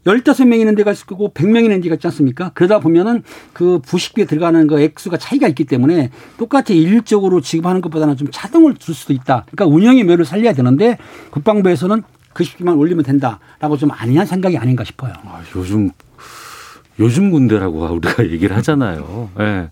[0.04, 2.50] 열다섯 명이 있는 데가 있을 거고 백명이 있는 데가 있지 않습니까?
[2.52, 3.22] 그러다 보면은
[3.54, 8.94] 그 부식비에 들어가는 그 액수가 차이가 있기 때문에 똑같이 일적으로 지급하는 것보다는 좀 차등을 줄
[8.94, 9.46] 수도 있다.
[9.50, 10.98] 그러니까 운영의 묘를 살려야 되는데
[11.30, 15.12] 국방부에서는 급식비만 올리면 된다라고 좀 안이한 생각이 아닌가 싶어요.
[15.24, 15.90] 아, 요즘
[16.98, 19.30] 요즘 군대라고 우리가 얘기를 하잖아요.
[19.40, 19.70] 예.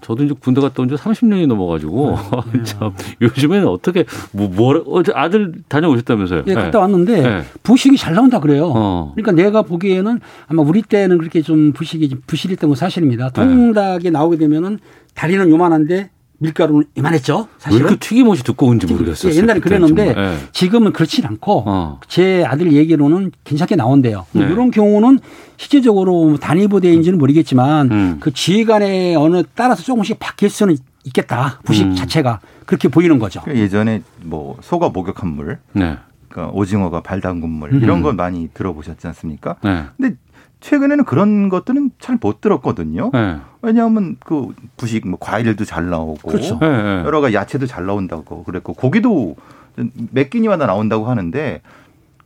[0.00, 2.16] 저도 이제 군대 갔다 온 지 30년이 넘어가지고
[2.64, 6.44] 참 요즘에는 어떻게 뭐 뭐라 어제 아들 다녀오셨다면서요?
[6.46, 7.42] 예, 갔다 왔는데 네.
[7.62, 8.72] 부식이 잘 나온다 그래요.
[8.74, 9.12] 어.
[9.14, 12.80] 그러니까 내가 보기에는 아마 우리 때는 그렇게 좀 부식이 좀 부실했던 건 네.
[12.80, 13.30] 사실입니다.
[13.30, 14.78] 통닭에 나오게 되면은
[15.14, 17.38] 다리는 요만한데 밀가루는 이만했죠.
[17.38, 17.86] 왜 사실은.
[17.86, 19.32] 이렇게 튀김옷이 두꺼운지 모르겠어요.
[19.32, 20.14] 예, 옛날에 그랬는데.
[20.16, 20.36] 예.
[20.52, 22.00] 지금은 그렇진 않고 어.
[22.08, 24.26] 제 아들 얘기로는 괜찮게 나온대요.
[24.32, 24.42] 네.
[24.42, 25.18] 이런 경우는
[25.56, 28.16] 실제적으로 단위 부대인지는 모르겠지만 음.
[28.20, 31.60] 그 지휘관의 어느 따라서 조금씩 바뀔 수는 있겠다.
[31.64, 31.94] 부식 음.
[31.94, 33.42] 자체가 그렇게 보이는 거죠.
[33.48, 35.96] 예전에 뭐 소가 목욕한 물, 네.
[36.28, 37.80] 그러니까 오징어가 발 담근 물 음.
[37.82, 39.56] 이런 건 많이 들어보셨지 않습니까?
[39.64, 39.84] 네.
[39.96, 40.16] 근데
[40.60, 43.10] 최근에는 그런 것들은 잘 못 들었거든요.
[43.12, 43.38] 네.
[43.62, 46.58] 왜냐하면 그 부식 뭐 과일도 잘 나오고 그렇죠.
[46.60, 46.68] 네.
[46.68, 47.04] 네.
[47.04, 49.36] 여러 가지 야채도 잘 나온다고 그랬고 고기도
[50.10, 51.60] 몇 끼니마다 나온다고 하는데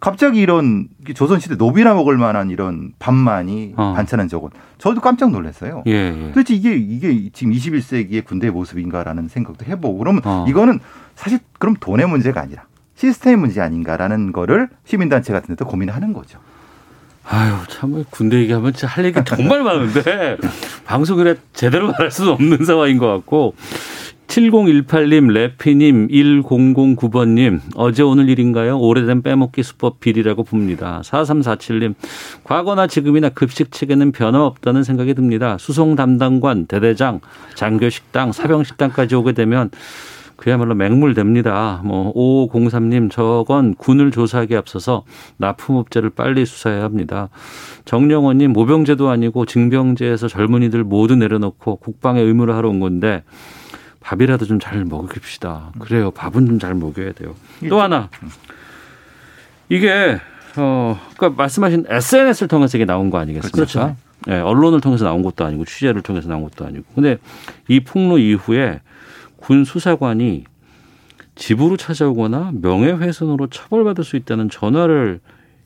[0.00, 3.92] 갑자기 이런 조선시대 노비나 먹을 만한 이런 밥만이 어.
[3.94, 5.84] 반찬은 적은 저도 깜짝 놀랐어요.
[5.86, 6.28] 예, 예.
[6.28, 10.44] 도대체 이게 이게 지금 21세기의 군대의 모습인가라는 생각도 해보고 그러면 어.
[10.48, 10.80] 이거는
[11.14, 12.64] 사실 그럼 돈의 문제가 아니라
[12.96, 16.38] 시스템 문제 아닌가라는 거를 시민단체 같은 데도 고민하는 거죠.
[17.24, 20.36] 아유, 참, 군대 얘기하면 진짜 할 얘기 정말 많은데,
[20.84, 23.54] 방송이라 제대로 말할 수는 없는 상황인 것 같고,
[24.26, 28.78] 7018님, 레피님, 1009번님, 어제 오늘 일인가요?
[28.78, 31.02] 오래된 빼먹기 수법 비리라고 봅니다.
[31.04, 31.94] 4347님,
[32.42, 35.58] 과거나 지금이나 급식 체계는 변화없다는 생각이 듭니다.
[35.58, 37.20] 수송 담당관, 대대장,
[37.56, 39.70] 장교식당, 사병식당까지 오게 되면
[40.42, 41.82] 그야말로 맹물됩니다.
[41.84, 45.04] 뭐 5503님 저건 군을 조사하기에 앞서서
[45.36, 47.28] 납품업자를 빨리 수사해야 합니다.
[47.84, 53.22] 정영원님 모병제도 아니고 징병제에서 젊은이들 모두 내려놓고 국방의 의무를 하러 온 건데
[54.00, 55.74] 밥이라도 좀 잘 먹읍시다.
[55.78, 56.10] 그래요.
[56.10, 57.36] 밥은 좀 잘 먹여야 돼요.
[57.68, 58.10] 또 하나
[59.68, 60.18] 이게
[60.56, 63.54] 어 그러니까 말씀하신 SNS를 통해서 이게 나온 거 아니겠습니까?
[63.54, 63.94] 그렇죠.
[64.26, 66.84] 예, 언론을 통해서 나온 것도 아니고 취재를 통해서 나온 것도 아니고.
[66.96, 67.18] 근데
[67.68, 68.80] 이 폭로 이후에
[69.42, 70.44] 군 수사관이
[71.34, 75.18] 집으로 찾아오거나 명예훼손으로 처벌받을 수 있다는 전화를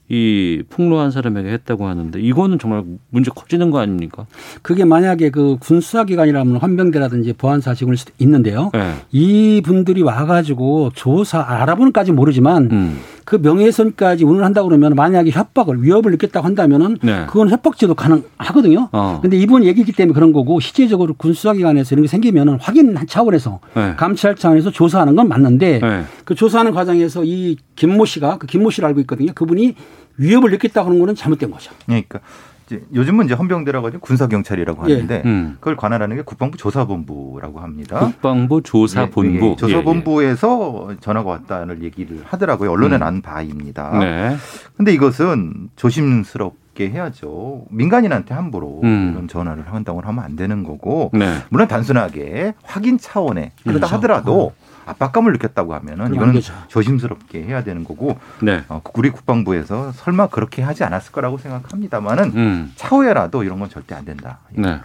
[0.08, 4.26] 이 폭로한 사람에게 했다고 하는데 이거는 정말 문제 커지는 거 아닙니까?
[4.62, 8.70] 그게 만약에 그 군수사기관이라면 환병대라든지 보안사 직원일 수도 있는데요.
[8.72, 8.94] 네.
[9.10, 13.00] 이 분들이 와가지고 조사 알아보는까지 모르지만 음.
[13.26, 17.26] 그 명예훼손까지 운운한다고 그러면 만약에 협박을 위협을 느꼈다고 한다면은 네.
[17.26, 18.88] 그건 협박죄도 가능하거든요.
[18.92, 19.18] 어.
[19.20, 23.94] 근데 이번 얘기이기 때문에 그런 거고 실제적으로 군수사기관에서 이런 게 생기면은 확인 차원에서 네.
[23.96, 26.04] 감찰 차원에서 조사하는 건 맞는데 네.
[26.24, 29.32] 그 조사하는 과정에서 이 김모 씨가 그 김모 씨를 알고 있거든요.
[29.34, 29.74] 그분이
[30.18, 31.72] 위협을 느꼈다고 하는 거는 잘못된 거죠.
[31.84, 32.20] 그러니까
[32.66, 34.94] 이제 요즘은 이제 헌병대라고 하죠 군사 경찰이라고 예.
[34.94, 35.56] 하는데 음.
[35.60, 38.00] 그걸 관할하는 게 국방부 조사본부라고 합니다.
[38.00, 39.46] 국방부 조사본부.
[39.46, 39.56] 예, 예.
[39.56, 42.72] 조사본부에서 전화가 왔다는 얘기를 하더라고요.
[42.72, 43.00] 언론에 음.
[43.00, 43.92] 난 바입니다.
[44.02, 44.28] 예, 예.
[44.30, 44.36] 네.
[44.76, 47.66] 근데 이것은 조심스럽게 해야죠.
[47.70, 49.12] 민간인한테 함부로 음.
[49.12, 51.36] 이런 전화를 한다고 하면 안 되는 거고 네.
[51.50, 53.94] 물론 단순하게 확인 차원에 그러다 그렇죠.
[53.94, 54.52] 하더라도
[54.86, 56.54] 압박감을 느꼈다고 하면은 이거는 되죠.
[56.68, 58.64] 조심스럽게 해야 되는 거고 네.
[58.68, 62.72] 어, 우리 국방부에서 설마 그렇게 하지 않았을 거라고 생각합니다만은 음.
[62.76, 64.38] 차후에라도 이런 건 절대 안 된다.
[64.50, 64.80] 네.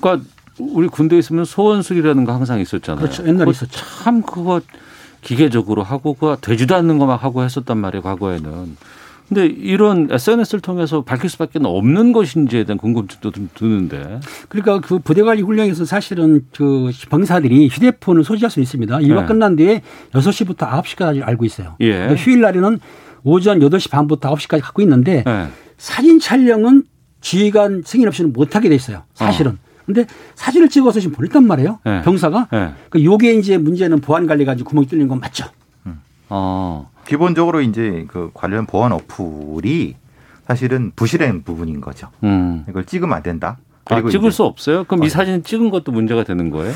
[0.00, 0.26] 그러니까
[0.58, 3.02] 우리 군대에 있으면 소원술이라는 거 항상 있었잖아요.
[3.02, 3.26] 그렇죠.
[3.26, 3.78] 옛날에 있었죠.
[4.02, 4.60] 참 그거
[5.20, 8.02] 기계적으로 하고 그거 되지도 않는 거막 하고 했었단 말이에요.
[8.02, 8.76] 과거에는.
[9.28, 14.20] 근데 이런 SNS를 통해서 밝힐 수밖에 없는 것인지에 대한 궁금증도 좀 드는데.
[14.48, 19.00] 그러니까 그 부대 관리 훈련에서 사실은 그 병사들이 휴대폰을 소지할 수 있습니다.
[19.02, 19.26] 일과 네.
[19.26, 21.76] 끝난 뒤에 6시부터 9시까지 알고 있어요.
[21.80, 22.06] 예.
[22.06, 22.80] 근데 휴일 날에는
[23.22, 25.46] 오전 8시 반부터 9시까지 갖고 있는데 네.
[25.76, 26.84] 사진 촬영은
[27.20, 29.02] 지휘관 승인 없이는 못 하게 돼 있어요.
[29.12, 29.58] 사실은.
[29.84, 31.80] 근데 사진을 찍어서 지금 보냈단 말이에요.
[31.84, 32.02] 네.
[32.02, 32.48] 병사가.
[32.50, 32.70] 네.
[32.88, 35.46] 그 요게 이제 문제는 보안 관리 가지고 구멍이 뚫린 건 맞죠.
[36.30, 36.90] 어.
[37.08, 39.96] 기본적으로 이제 그 관련 보안 어플이
[40.46, 42.08] 사실은 부실한 부분인 거죠.
[42.22, 42.66] 음.
[42.68, 43.56] 이걸 찍으면 안 된다.
[43.86, 44.84] 아, 그리고 찍을 이제 수 없어요?
[44.84, 45.08] 그럼 이 어.
[45.08, 46.74] 사진 찍은 것도 문제가 되는 거예요?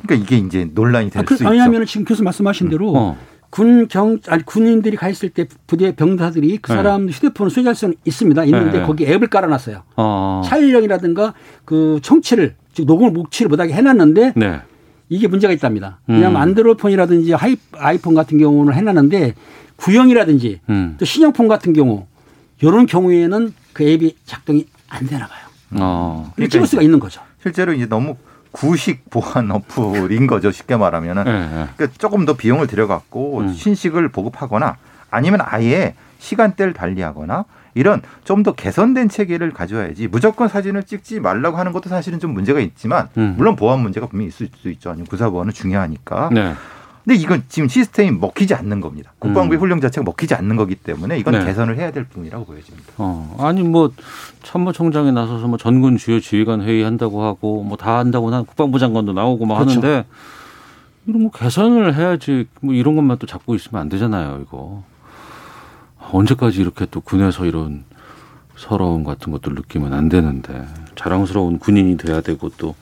[0.00, 1.50] 그러니까 이게 이제 논란이 될 아, 그, 수 있죠.
[1.50, 3.18] 왜냐하면 지금 교수 말씀하신 대로 어.
[3.50, 6.76] 군 경, 아니, 군인들이 가 있을 때 부대 병사들이 그 네.
[6.76, 8.44] 사람 휴대폰을 소지할 수는 있습니다.
[8.44, 8.86] 있는데 네.
[8.86, 9.82] 거기 앱을 깔아놨어요.
[9.96, 10.42] 어.
[10.44, 14.60] 촬영이라든가 그 청취를 즉 녹음을 녹취를 못하게 해놨는데 네.
[15.08, 15.98] 이게 문제가 있답니다.
[16.08, 16.14] 음.
[16.14, 19.34] 왜냐하면 안드로이드폰이라든지 하이, 아이폰 같은 경우는 해놨는데
[19.82, 20.94] 구형이라든지 음.
[20.98, 22.06] 또 신형폰 같은 경우
[22.60, 25.40] 이런 경우에는 그 앱이 작동이 안 되나 봐요.
[25.80, 26.30] 어.
[26.36, 27.20] 그러니까 찍을 수가 있는 거죠.
[27.42, 28.16] 실제로 이제 너무
[28.52, 30.52] 구식 보안 어플인 거죠.
[30.52, 31.24] 쉽게 말하면은.
[31.24, 31.32] 네.
[31.32, 31.66] 네.
[31.76, 33.52] 그러니까 조금 더 비용을 들여갖고 음.
[33.52, 34.76] 신식을 보급하거나
[35.10, 41.72] 아니면 아예 시간대를 달리하거나 이런 좀 더 개선된 체계를 가져야지 무조건 사진을 찍지 말라고 하는
[41.72, 43.34] 것도 사실은 좀 문제가 있지만 음.
[43.36, 44.90] 물론 보안 문제가 분명히 있을 수 있죠.
[44.90, 46.30] 아니면 구사 보안은 중요하니까.
[46.32, 46.54] 네.
[47.04, 49.12] 근데 이건 지금 시스템이 먹히지 않는 겁니다.
[49.18, 49.60] 국방부의 음.
[49.62, 51.44] 훈련 자체가 먹히지 않는 거기 때문에 이건 네.
[51.44, 52.92] 개선을 해야 될 부분이라고 보여집니다.
[52.98, 53.90] 어, 아니 뭐
[54.44, 59.12] 참모총장이 나서서 뭐 전군 주요 지휘관 회의 한다고 하고 뭐 다 한다고 난 국방부 장관도
[59.14, 59.80] 나오고 막 그렇죠.
[59.80, 60.04] 하는데
[61.06, 64.84] 이런 거 개선을 해야지 뭐 이런 것만 또 잡고 있으면 안 되잖아요 이거
[66.12, 67.82] 언제까지 이렇게 또 군에서 이런
[68.56, 72.76] 서러움 같은 것들 느끼면 안 되는데 자랑스러운 군인이 돼야 되고 또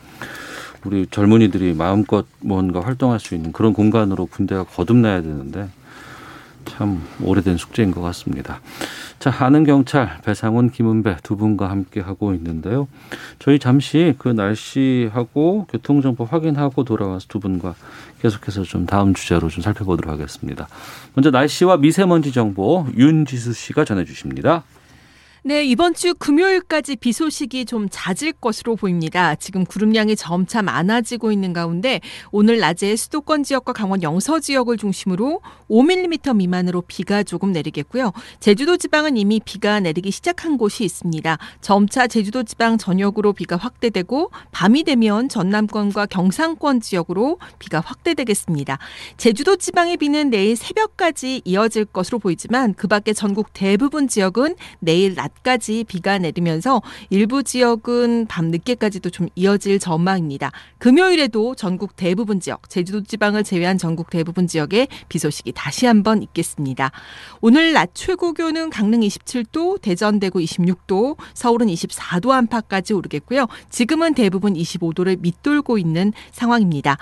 [0.84, 5.68] 우리 젊은이들이 마음껏 뭔가 활동할 수 있는 그런 공간으로 군대가 거듭나야 되는데
[6.64, 8.60] 참 오래된 숙제인 것 같습니다.
[9.18, 12.88] 자, 아는 경찰 배상훈, 김은배 두 분과 함께 하고 있는데요.
[13.38, 17.74] 저희 잠시 그 날씨하고 교통 정보 확인하고 돌아와서 두 분과
[18.22, 20.68] 계속해서 좀 다음 주제로 좀 살펴보도록 하겠습니다.
[21.14, 24.64] 먼저 날씨와 미세먼지 정보 윤지수 씨가 전해 주십니다.
[25.42, 29.34] 네, 이번 주 금요일까지 비 소식이 좀 잦을 것으로 보입니다.
[29.36, 36.36] 지금 구름량이 점차 많아지고 있는 가운데 오늘 낮에 수도권 지역과 강원 영서 지역을 중심으로 5mm
[36.36, 38.12] 미만으로 비가 조금 내리겠고요.
[38.38, 41.38] 제주도 지방은 이미 비가 내리기 시작한 곳이 있습니다.
[41.62, 48.78] 점차 제주도 지방 전역으로 비가 확대되고 밤이 되면 전남권과 경상권 지역으로 비가 확대되겠습니다.
[49.16, 55.29] 제주도 지방의 비는 내일 새벽까지 이어질 것으로 보이지만 그 밖에 전국 대부분 지역은 내일 낮
[55.42, 60.52] 까지 비가 내리면서 일부 지역은 밤 늦게까지도 좀 이어질 전망입니다.
[60.78, 66.92] 금요일에도 전국 대부분 지역, 제주도 지방을 제외한 전국 대부분 지역에 비 소식이 다시 한번 있겠습니다.
[67.40, 73.46] 오늘 낮 최고 기온은 강릉 27도, 대전 대구 26도, 서울은 24도 안팎까지 오르겠고요.
[73.70, 76.98] 지금은 대부분 25도를 밑돌고 있는 상황입니다.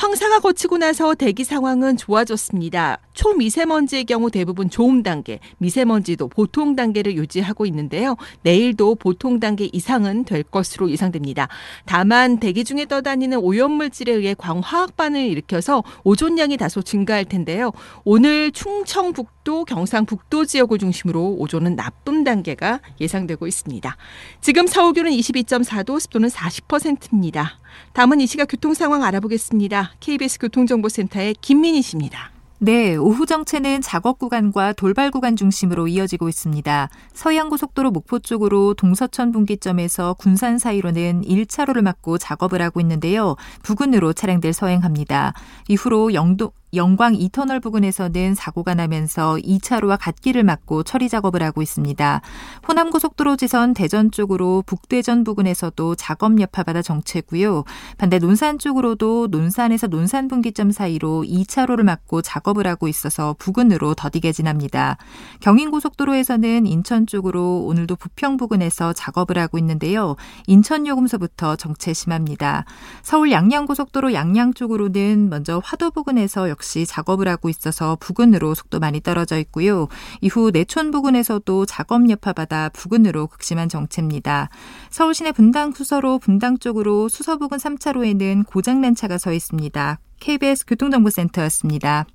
[0.00, 3.00] 황사가 거치고 나서 대기 상황은 좋아졌습니다.
[3.12, 8.16] 초미세먼지의 경우 대부분 좋음 단계, 미세먼지도 보통 단계를 유지하고 있는데요.
[8.40, 11.48] 내일도 보통 단계 이상은 될 것으로 예상됩니다.
[11.84, 17.70] 다만 대기 중에 떠다니는 오염물질에 의해 광화학반을 일으켜서 오존량이 다소 증가할 텐데요.
[18.04, 23.96] 오늘 충청북 도, 경상북도 지역을 중심으로 오존은 나쁨 단계가 예상되고 있습니다.
[24.40, 27.58] 지금 서울 기온은 22.4도, 습도는 40%입니다.
[27.92, 29.92] 다음은 이 시각 교통 상황 알아보겠습니다.
[30.00, 32.32] KBS 교통정보센터의 김민희 씨입니다.
[32.62, 36.90] 네, 오후 정체는 작업 구간과 돌발 구간 중심으로 이어지고 있습니다.
[37.14, 43.36] 서해안고속도로 목포 쪽으로 동서천 분기점에서 군산 사이로는 1차로를 막고 작업을 하고 있는데요.
[43.62, 45.32] 부근으로 차량들 서행합니다.
[45.68, 52.20] 이후로 영동 영광 이터널 부근에서 는 사고가 나면서 2차로와 갓길을 막고 처리 작업을 하고 있습니다.
[52.66, 57.64] 호남고속도로 지선 대전 쪽으로 북대전 부근에서도 작업 여파받아 정체고요.
[57.98, 64.96] 반대 논산 쪽으로도 논산에서 논산 분기점 사이로 2차로를 막고 작업을 하고 있어서 부근으로 더디게 지납니다.
[65.40, 70.14] 경인고속도로에서는 인천 쪽으로 오늘도 부평 부근에서 작업을 하고 있는데요.
[70.46, 72.64] 인천 요금소부터 정체 심합니다.
[73.02, 79.38] 서울 양양고속도로 양양 쪽으로는 먼저 화도 부근에서 역시 작업을 하고 있어서 부근으로 속도 많이 떨어져
[79.38, 79.88] 있고요.
[80.20, 84.50] 이후 내촌 부근에서도 작업 여파받아 부근으로 극심한 정체입니다.
[84.90, 89.98] 서울 시내 분당 수서로 분당 쪽으로 수서 부근 3차로에는 고장난 차가 서 있습니다.
[90.20, 92.06] KBS 교통정보센터였습니다.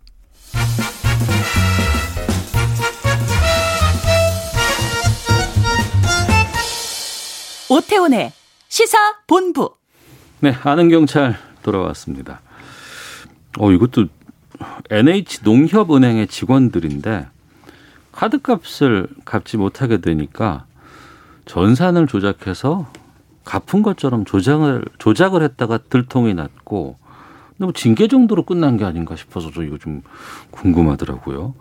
[7.69, 8.31] 오태훈의
[8.67, 9.75] 시사 본부.
[10.39, 12.41] 네, 아는 경찰 돌아왔습니다.
[13.57, 14.07] 어, 이것도
[14.89, 17.27] NH 농협은행의 직원들인데
[18.11, 20.65] 카드값을 갚지 못하게 되니까
[21.45, 22.87] 전산을 조작해서
[23.43, 26.97] 갚은 것처럼 조작을 조작을 했다가 들통이 났고
[27.57, 30.01] 너무 징계 정도로 끝난 게 아닌가 싶어서 저 이거 좀
[30.51, 31.53] 궁금하더라고요.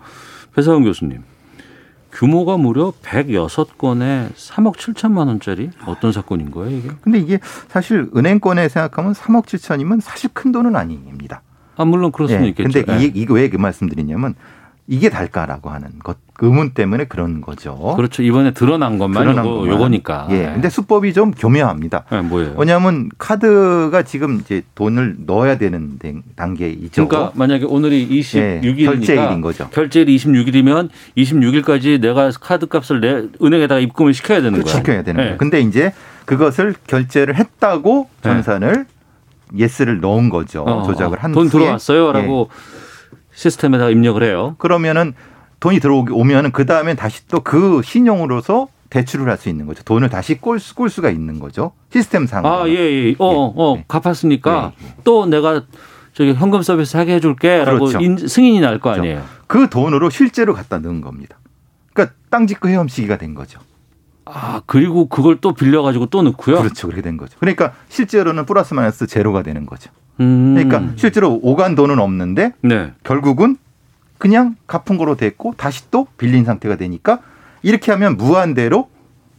[0.55, 1.23] 배사원 교수님.
[2.13, 6.91] 규모가 무려 106건에 3억 7천만 원짜리 어떤 사건인 거예요, 이게?
[7.01, 11.43] 근데 이게 사실 은행권에 생각하면 3억 7천이면 사실 큰 돈은 아닙니다.
[11.77, 12.85] 아, 물론 그럴 수는 예, 있겠죠.
[12.85, 14.35] 근데 이, 이거 왜 그 말씀드리냐면
[14.87, 17.95] 이게 달까라고 하는 것 의문 때문에 그런 거죠.
[17.97, 18.23] 그렇죠.
[18.23, 19.75] 이번에 드러난 것만 드러난 요거, 것만.
[19.75, 20.27] 요거니까.
[20.31, 20.51] 예.
[20.53, 22.05] 근데 수법이 좀 교묘합니다.
[22.11, 22.55] 네, 뭐예요?
[22.59, 27.09] 왜냐하면 카드가 지금 이제 돈을 넣어야 되는 데- 단계이죠.
[27.09, 29.69] 그러니까 만약에 오늘이 26일이니까 예, 결제일인 거죠.
[29.71, 34.73] 결제일이 26일이면 26일까지 내가 카드 값을 내 은행에다가 입금을 시켜야 되는 그렇죠.
[34.73, 34.79] 거예요.
[34.83, 35.25] 시켜야 되는 네.
[35.25, 35.39] 거예요.
[35.39, 35.93] 근데 이제
[36.27, 38.31] 그것을 결제를 했다고 네.
[38.31, 38.87] 전산을
[39.57, 40.63] 액수를 넣은 거죠.
[40.63, 41.49] 어, 조작을 한 돈.
[41.49, 42.49] 들어왔어요라고
[43.33, 44.55] 시스템에다가 입력을 해요.
[44.59, 45.15] 그러면은
[45.61, 49.83] 돈이 들어오면은 그 다음에 다시 또 그 신용으로서 대출을 할 수 있는 거죠.
[49.83, 51.73] 돈을 다시 꿀, 수- 꿀 수가 있는 거죠.
[51.93, 52.47] 시스템상.
[52.47, 53.15] 아, 예, 예.
[53.19, 53.85] 어, 예, 어, 예.
[53.89, 54.95] 갚았으니까 예, 예.
[55.03, 55.63] 또 내가
[56.13, 58.01] 저기 현금 서비스 하게 해줄게 라고 그렇죠.
[58.01, 59.23] 인- 승인이 날 거 아니에요.
[59.49, 61.39] 그 돈으로 실제로 갖다 넣은 겁니다.
[61.93, 63.59] 그러니까 땅 짚고 헤엄치기가 된 거죠.
[64.27, 66.59] 아, 그리고 그걸 또 빌려가지고 또 넣고요.
[66.59, 66.87] 그렇죠.
[66.87, 67.37] 그렇게 된 거죠.
[67.41, 69.91] 그러니까 실제로는 플러스 마이너스 제로가 되는 거죠.
[70.21, 70.55] 음.
[70.55, 72.93] 그러니까 실제로 오간 돈은 없는데 네.
[73.03, 73.57] 결국은
[74.19, 77.21] 그냥 갚은 거로 됐고 다시 또 빌린 상태가 되니까
[77.63, 78.89] 이렇게 하면 무한대로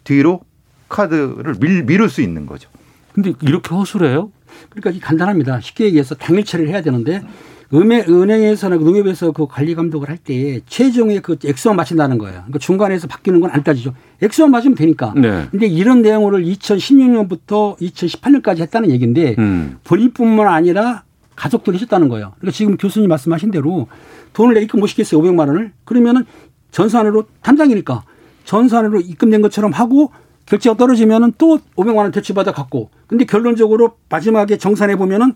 [0.04, 0.42] 뒤로
[0.90, 2.70] 카드를 밀, 미룰 수 있는 거죠.
[3.14, 4.32] 근데 이렇게 허술해요?
[4.70, 5.62] 그러니까 이게 간단합니다.
[5.62, 7.24] 쉽게 얘기해서 당일 처리를 해야 되는데
[7.74, 12.36] 은행, 은행에서나 농협에서 그 관리 감독을 할 때 최종의 그 액수만 맞춘다는 거예요.
[12.38, 13.94] 그러니까 중간에서 바뀌는 건 안 따지죠.
[14.22, 15.14] 액수만 맞으면 되니까.
[15.16, 15.48] 네.
[15.52, 19.78] 근데 이런 내용을 2016년부터 2018년까지 했다는 얘기인데 음.
[19.84, 21.04] 본인뿐만 아니라
[21.36, 22.34] 가족들이 했다는 거예요.
[22.40, 23.88] 그러니까 지금 교수님 말씀하신 대로
[24.34, 25.22] 돈을 내 입금 못 시켰어요.
[25.22, 25.72] 500만 원을.
[25.84, 26.24] 그러면은
[26.72, 28.04] 전산으로 담당이니까
[28.46, 30.12] 전산으로 입금된 것처럼 하고
[30.46, 32.90] 결제가 떨어지면은 또 500만 원 대출받아 갖고.
[33.08, 35.34] 근데 결론적으로 마지막에 정산해 보면은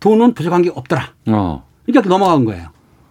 [0.00, 1.08] 돈은 부족한 게 없더라.
[1.28, 1.64] 어.
[1.86, 2.68] 그러니까 넘어간 거예요.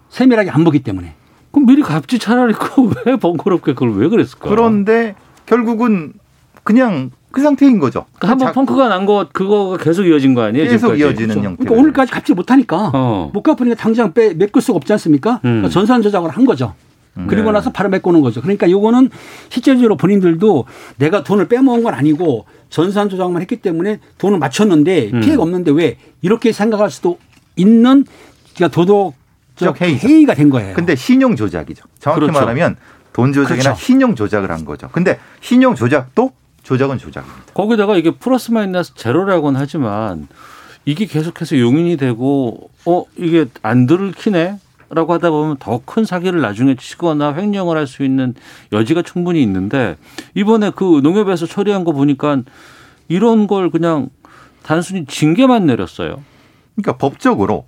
[0.10, 1.14] 세밀하게 안 보기 때문에.
[1.52, 4.50] 그럼 미리 갚지 차라리 그왜 번거롭게 그걸 왜 그랬을까?
[4.50, 6.14] 그런데 결국은
[6.64, 8.06] 그냥 그 상태인 거죠.
[8.20, 10.66] 그러니까 한번 자- 펑크가 난 거 그거가 계속 이어진 거 아니에요?
[10.66, 11.02] 계속 지금까지?
[11.02, 11.48] 이어지는 그렇죠.
[11.48, 11.64] 형태.
[11.64, 13.32] 그러니까 오늘까지 갚지 못하니까 어.
[13.34, 15.40] 못 갚으니까 당장 빼 메꿀 수가 없지 않습니까?
[15.42, 15.72] 그러니까 음.
[15.72, 16.74] 전산 조작을 한 거죠.
[17.28, 17.52] 그리고 네.
[17.52, 18.40] 나서 바로 메꾸는 거죠.
[18.42, 19.10] 그러니까 요거는
[19.50, 20.64] 실제적으로 본인들도
[20.98, 25.20] 내가 돈을 빼먹은 건 아니고 전산 조작만 했기 때문에 돈을 맞췄는데 음.
[25.20, 27.18] 피해가 없는데 왜 이렇게 생각할 수도
[27.58, 28.06] 있는
[28.56, 30.08] 그러니까 도덕적 회의죠.
[30.08, 30.74] 회의가 된 거예요.
[30.76, 31.84] 근데 신용 조작이죠.
[32.00, 32.40] 정확히 그렇죠.
[32.40, 32.78] 말하면
[33.14, 33.80] 돈 조작이나 그렇죠.
[33.80, 34.90] 신용 조작을 한 거죠.
[34.92, 36.32] 근데 신용 조작도
[36.64, 37.44] 조작은 조작입니다.
[37.54, 40.28] 거기다가 이게 플러스 마이너스 제로라고는 하지만
[40.86, 44.58] 이게 계속해서 용인이 되고 어 이게 안 들키네.
[44.94, 48.34] 라고 하다 보면 더 큰 사기를 나중에 치거나 횡령을 할 수 있는
[48.74, 49.96] 여지가 충분히 있는데
[50.36, 52.42] 이번에 그 농협에서 처리한 거 보니까
[53.08, 54.10] 이런 걸 그냥
[54.64, 56.22] 단순히 징계만 내렸어요.
[56.76, 57.68] 그러니까 법적으로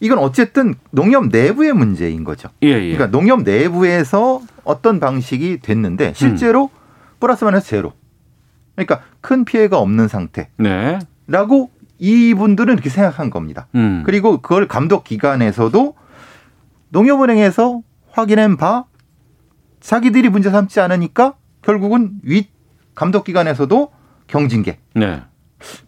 [0.00, 2.48] 이건 어쨌든 농협 내부의 문제인 거죠.
[2.62, 2.92] 예, 예.
[2.92, 6.68] 그러니까 농협 내부에서 어떤 방식이 됐는데 실제로 음.
[7.20, 7.92] 플러스 마이너스 제로.
[8.74, 10.98] 그러니까 큰 피해가 없는 상태라고 네.
[11.98, 13.68] 이분들은 이렇게 생각한 겁니다.
[13.74, 14.02] 음.
[14.04, 15.94] 그리고 그걸 감독 기관에서도
[16.90, 17.80] 농협은행에서
[18.10, 18.84] 확인한 바
[19.80, 22.50] 자기들이 문제 삼지 않으니까 결국은 윗
[22.94, 23.92] 감독 기관에서도
[24.26, 24.78] 경징계.
[24.94, 25.22] 네.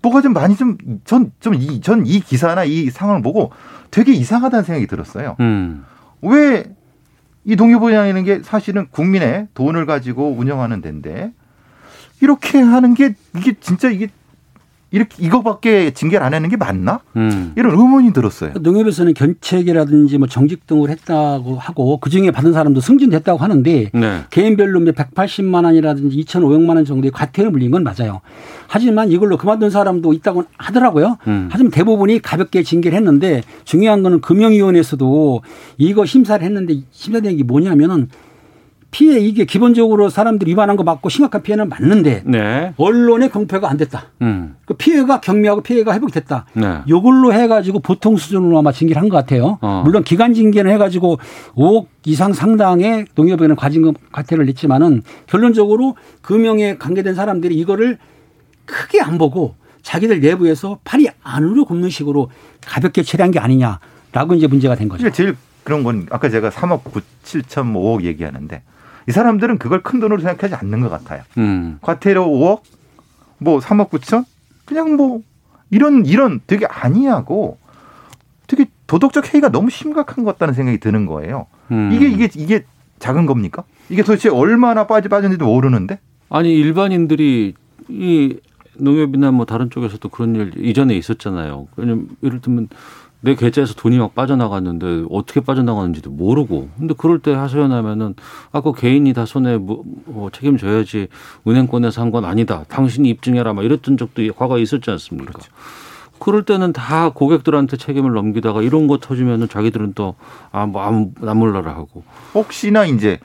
[0.02, 3.50] 뭐가 좀 많이 좀 전 좀 이전이 기사나 이 상황을 보고
[3.90, 5.36] 되게 이상하다는 생각이 들었어요.
[5.40, 5.84] 음.
[6.22, 11.32] 왜이 농협은행이라는 게 사실은 국민의 돈을 가지고 운영하는 데인데
[12.20, 14.08] 이렇게 하는 게 이게 진짜 이게
[14.90, 17.00] 이렇게 이거밖에 징계를 안 하는 게 맞나?
[17.16, 17.52] 음.
[17.56, 18.52] 이런 의문이 들었어요.
[18.60, 24.20] 농협에서는 견책이라든지 뭐 정직 등을 했다고 하고 그 중에 받은 사람도 승진됐다고 하는데 네.
[24.30, 28.20] 개인별로 뭐 180만 원이라든지 2,500만 원 정도의 과태료 물린 건 맞아요.
[28.66, 31.18] 하지만 이걸로 그만둔 사람도 있다고 하더라고요.
[31.26, 31.48] 음.
[31.50, 35.42] 하지만 대부분이 가볍게 징계를 했는데 중요한 거는 금융위원회에서도
[35.76, 38.08] 이거 심사를 했는데 심사된 게 뭐냐면은
[38.90, 42.72] 피해 이게 기본적으로 사람들이 위반한 거 맞고 심각한 피해는 맞는데 네.
[42.78, 44.06] 언론의 공표가 안 됐다.
[44.22, 44.56] 음.
[44.64, 46.46] 그 피해가 경미하고 피해가 회복이 됐다.
[46.54, 46.78] 네.
[46.88, 49.58] 요걸로 해가지고 보통 수준으로 아마 징계를 한 것 같아요.
[49.60, 49.82] 어.
[49.84, 51.18] 물론 기간 징계는 해가지고
[51.54, 57.98] 5억 이상 상당의 농협에는 과징금 과태료를 냈지만은 결론적으로 금융에 관계된 사람들이 이거를
[58.64, 62.30] 크게 안 보고 자기들 내부에서 팔이 안으로 굽는 식으로
[62.66, 65.10] 가볍게 처리한 게 아니냐라고 이제 문제가 된 거죠.
[65.10, 68.62] 제일 그런 건 아까 제가 3억 9, 7천 5억 얘기하는데
[69.08, 71.22] 이 사람들은 그걸 큰 돈으로 생각하지 않는 것 같아요.
[71.38, 71.78] 음.
[71.80, 72.60] 과태료 5억,
[73.38, 74.26] 뭐 3억 9천,
[74.66, 75.22] 그냥 뭐
[75.70, 77.56] 이런 이런 되게 아니하고
[78.46, 81.46] 되게 도덕적 해이가 너무 심각한 것 같다는 생각이 드는 거예요.
[81.70, 81.90] 음.
[81.92, 82.64] 이게 이게 이게
[82.98, 83.64] 작은 겁니까?
[83.88, 87.54] 이게 도대체 얼마나 빠지 빠졌는지도 모르는데 아니 일반인들이
[87.88, 88.36] 이
[88.74, 91.66] 농협이나 뭐 다른 쪽에서도 그런 일 이전에 있었잖아요.
[91.76, 92.68] 왜냐면 예를 들면
[93.20, 98.14] 내 계좌에서 돈이 막 빠져나갔는데 어떻게 빠져나가는지도 모르고 근데 그럴 때 하소연하면은
[98.52, 101.08] 아그 개인이 다 손에 뭐, 뭐 책임져야지
[101.46, 102.64] 은행권에서 한 건 아니다.
[102.68, 105.32] 당신이 입증해라 막 이랬던 적도 과거에 있었지 않습니까?
[106.18, 110.14] 그럴 때는 다 고객들한테 책임을 넘기다가 이런 거 터지면은 자기들은 또
[110.52, 112.02] 아뭐 아무 남몰라라 하고
[112.34, 113.18] 혹시나 이제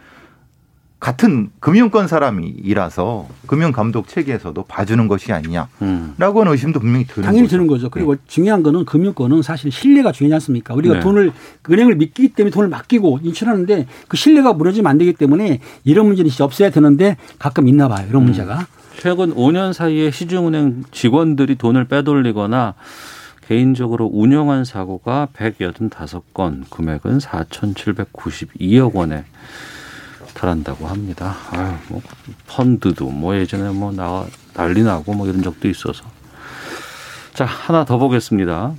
[1.04, 6.16] 같은 금융권 사람이라서 금융감독 체계에서도 봐주는 것이 아니냐라고 음.
[6.18, 7.52] 하는 의심도 분명히 드는 당연히 거죠.
[7.52, 7.90] 드는 거죠.
[7.90, 10.74] 그리고 중요한 거는 금융권은 사실 신뢰가 중요하지 않습니까?
[10.74, 11.00] 우리가 네.
[11.02, 11.34] 돈을
[11.70, 16.46] 은행을 믿기 때문에 돈을 맡기고 인출하는데 그 신뢰가 무너지면 안 되기 때문에 이런 문제는 진짜
[16.46, 18.08] 없어야 되는데 가끔 있나 봐요.
[18.10, 18.66] 이런 문제가.
[18.98, 22.76] 최근 5년 사이에 시중은행 직원들이 돈을 빼돌리거나
[23.46, 29.26] 개인적으로 운영한 사고가 185건, 금액은 4,792억 원에
[30.44, 31.36] 달한다고 합니다.
[31.52, 32.02] 아유, 뭐
[32.48, 36.04] 펀드도 뭐 예전에 뭐 나, 난리 나고 뭐 이런 적도 있어서.
[37.34, 38.74] 자, 하나 더 보겠습니다.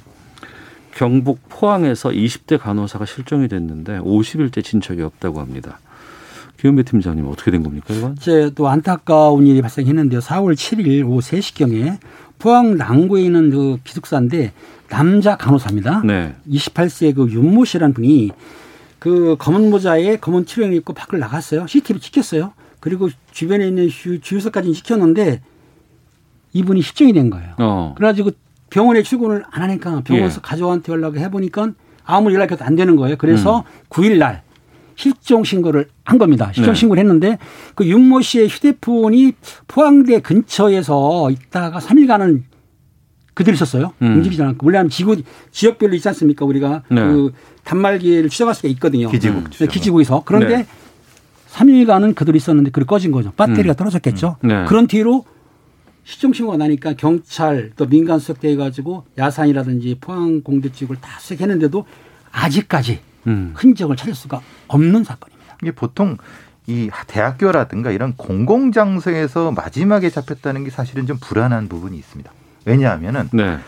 [0.94, 5.80] 경북 포항에서 20대 간호사가 실종이 됐는데 50일째 진척이 없다고 합니다.
[6.60, 8.12] 김은배 팀장님 어떻게 된 겁니까 이건?
[8.18, 10.20] 이제 또 안타까운 일이 발생했는데요.
[10.20, 11.98] 4월 7일 오후 3시경에
[12.38, 14.52] 포항 남구에 있는 그 기숙사인데
[14.88, 16.02] 남자 간호사입니다.
[16.04, 16.34] 네.
[16.48, 18.30] 28세 그 윤모 씨라는 분이
[19.04, 21.66] 그 검은 모자에 검은 치령을 입고 밖을 나갔어요.
[21.66, 22.54] CCTV 찍혔어요.
[22.80, 25.42] 그리고 주변에 있는 주- 주유소까지 찍혔는데
[26.54, 27.52] 이분이 실종이 된 거예요.
[27.58, 27.92] 어.
[27.98, 28.30] 그래가지고
[28.70, 30.40] 병원에 출근을 안 하니까 병원에서 예.
[30.42, 31.72] 가족한테 연락을 해보니까
[32.06, 33.16] 아무 연락해도 안 되는 거예요.
[33.18, 33.62] 그래서 음.
[33.90, 34.42] 9일 날
[34.96, 36.50] 실종 신고를 한 겁니다.
[36.54, 36.80] 실종 네.
[36.80, 37.36] 신고를 했는데
[37.74, 39.32] 그 윤모 씨의 휴대폰이
[39.68, 42.44] 포항대 근처에서 있다가 3일간은
[43.34, 43.92] 그대로 있었어요.
[44.02, 44.16] 음.
[44.16, 44.64] 움직이지 않고.
[44.64, 45.16] 물론 지구
[45.50, 46.44] 지역별로 있지 않습니까?
[46.44, 47.00] 우리가 네.
[47.02, 47.32] 그
[47.64, 49.10] 단말기를 추적할 수가 있거든요.
[49.10, 49.66] 기지국 네.
[49.66, 50.22] 기지국에서.
[50.24, 50.66] 그런데 네.
[51.50, 53.32] 3일간은 그대로 있었는데 그걸 꺼진 거죠.
[53.32, 54.36] 배터리가 떨어졌겠죠.
[54.44, 54.48] 음.
[54.48, 54.64] 네.
[54.66, 55.24] 그런 뒤로
[56.04, 61.86] 시정 신고가 나니까 경찰 또 민간 수색대 가지고 야산이라든지 포항 공대 쪽을 다 수색했는데도
[62.30, 63.52] 아직까지 음.
[63.54, 65.56] 흔적을 찾을 수가 없는 사건입니다.
[65.62, 66.18] 이게 보통
[66.66, 72.30] 이 대학교라든가 이런 공공장소에서 마지막에 잡혔다는 게 사실은 좀 불안한 부분이 있습니다.
[72.64, 73.58] 왜냐하면은 네.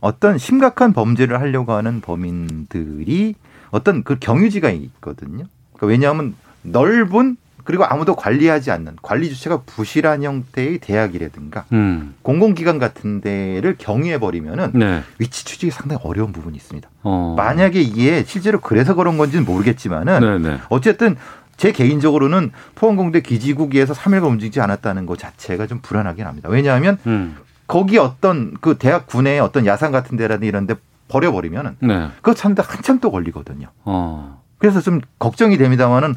[0.00, 3.34] 어떤 심각한 범죄를 하려고 하는 범인들이
[3.70, 5.44] 어떤 그 경유지가 있거든요.
[5.72, 12.14] 그러니까 왜냐하면 넓은 그리고 아무도 관리하지 않는 관리 주체가 부실한 형태의 대학이라든가 음.
[12.22, 15.02] 공공기관 같은 데를 경유해 버리면은 네.
[15.18, 16.88] 위치 추적이 상당히 어려운 부분이 있습니다.
[17.02, 17.34] 어.
[17.36, 20.58] 만약에 이게 실제로 그래서 그런 건지는 모르겠지만은 네, 네.
[20.68, 21.16] 어쨌든
[21.56, 26.48] 제 개인적으로는 포항공대 기지국에서 3일간 움직이지 않았다는 것 자체가 좀 불안하긴 합니다.
[26.48, 27.36] 왜냐하면 음.
[27.66, 30.74] 거기 어떤 그 대학 군의 어떤 야산 같은 데라든지 이런 데
[31.08, 32.08] 버려버리면은 네.
[32.16, 33.68] 그거 찾는데 한참 또 걸리거든요.
[33.84, 34.42] 어.
[34.58, 36.14] 그래서 좀 걱정이 됩니다만은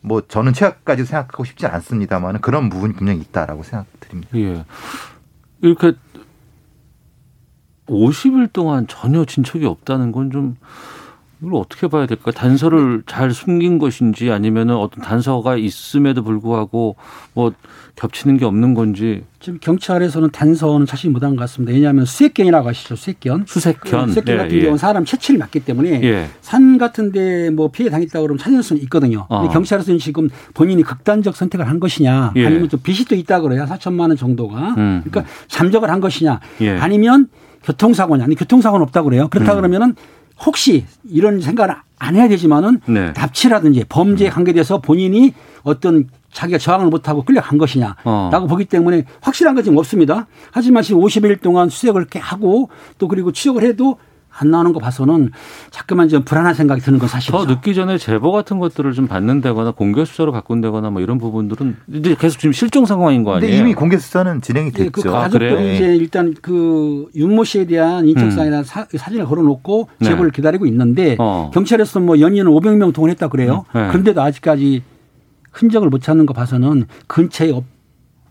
[0.00, 4.38] 뭐 저는 최악까지 생각하고 싶지 않습니다만은 그런 부분이 분명히 있다라고 생각드립니다.
[4.38, 4.64] 예.
[5.60, 5.92] 이렇게
[7.86, 10.56] 50일 동안 전혀 진척이 없다는 건 좀
[11.42, 12.30] 이걸 어떻게 봐야 될까?
[12.30, 16.96] 단서를 잘 숨긴 것인지 아니면은 어떤 단서가 있음에도 불구하고
[17.32, 17.52] 뭐
[17.96, 21.72] 겹치는 게 없는 건지 지금 경찰에서는 단서는 자신 못한 것 같습니다.
[21.72, 22.96] 왜냐하면 수색견이라고 하시죠.
[22.96, 23.44] 수색견.
[23.46, 24.08] 수색견.
[24.08, 24.60] 수색견 예, 같은 예.
[24.60, 26.28] 경우는 사람 채취를 맡기 때문에 예.
[26.40, 29.26] 산 같은데 뭐 피해 당했다 그러면 찾을 수는 있거든요.
[29.28, 29.50] 근데 어.
[29.50, 32.46] 경찰에서는 지금 본인이 극단적 선택을 한 것이냐, 예.
[32.46, 33.66] 아니면 좀 빚이 또 있다 그래요.
[33.68, 34.74] 4천만 원 정도가.
[34.76, 35.02] 음.
[35.04, 36.70] 그러니까 잠적을 한 것이냐, 예.
[36.78, 37.28] 아니면
[37.64, 39.28] 교통사고냐, 아니 교통사고는 없다 그래요.
[39.28, 39.56] 그렇다 음.
[39.56, 39.94] 그러면은
[40.44, 43.12] 혹시 이런 생각을 안 해야 되지만은 네.
[43.12, 48.46] 납치라든지 범죄에 관계돼서 본인이 어떤 자기가 저항을 못하고 끌려간 것이냐라고 어.
[48.48, 50.26] 보기 때문에 확실한 건 지금 없습니다.
[50.52, 53.98] 하지만 지금 50일 동안 수색을 이렇게 하고 또 그리고 추적을 해도
[54.38, 55.30] 안 나오는 거 봐서는
[55.70, 57.36] 자꾸만 좀 불안한 생각이 드는 건 사실이죠.
[57.36, 62.16] 더 늦기 전에 제보 같은 것들을 좀 받는다거나 공개 수사로 바꾼다거나 뭐 이런 부분들은 이제
[62.18, 63.60] 계속 지금 실종 상황인 거 근데 아니에요?
[63.62, 64.90] 이미 공개 수사는 진행이 예, 됐죠.
[64.92, 65.74] 그 아, 가족들이 그래요?
[65.74, 70.08] 이제 일단 그 윤모 씨에 대한 인적사항이나 사, 진을 걸어놓고 네.
[70.08, 71.50] 제보를 기다리고 있는데 어.
[71.52, 73.64] 경찰에서 뭐 연이은 500명 동원했다 그래요.
[73.74, 73.88] 네.
[73.88, 74.82] 그런데도 아직까지
[75.52, 77.52] 흔적을 못 찾는 거 봐서는 근처에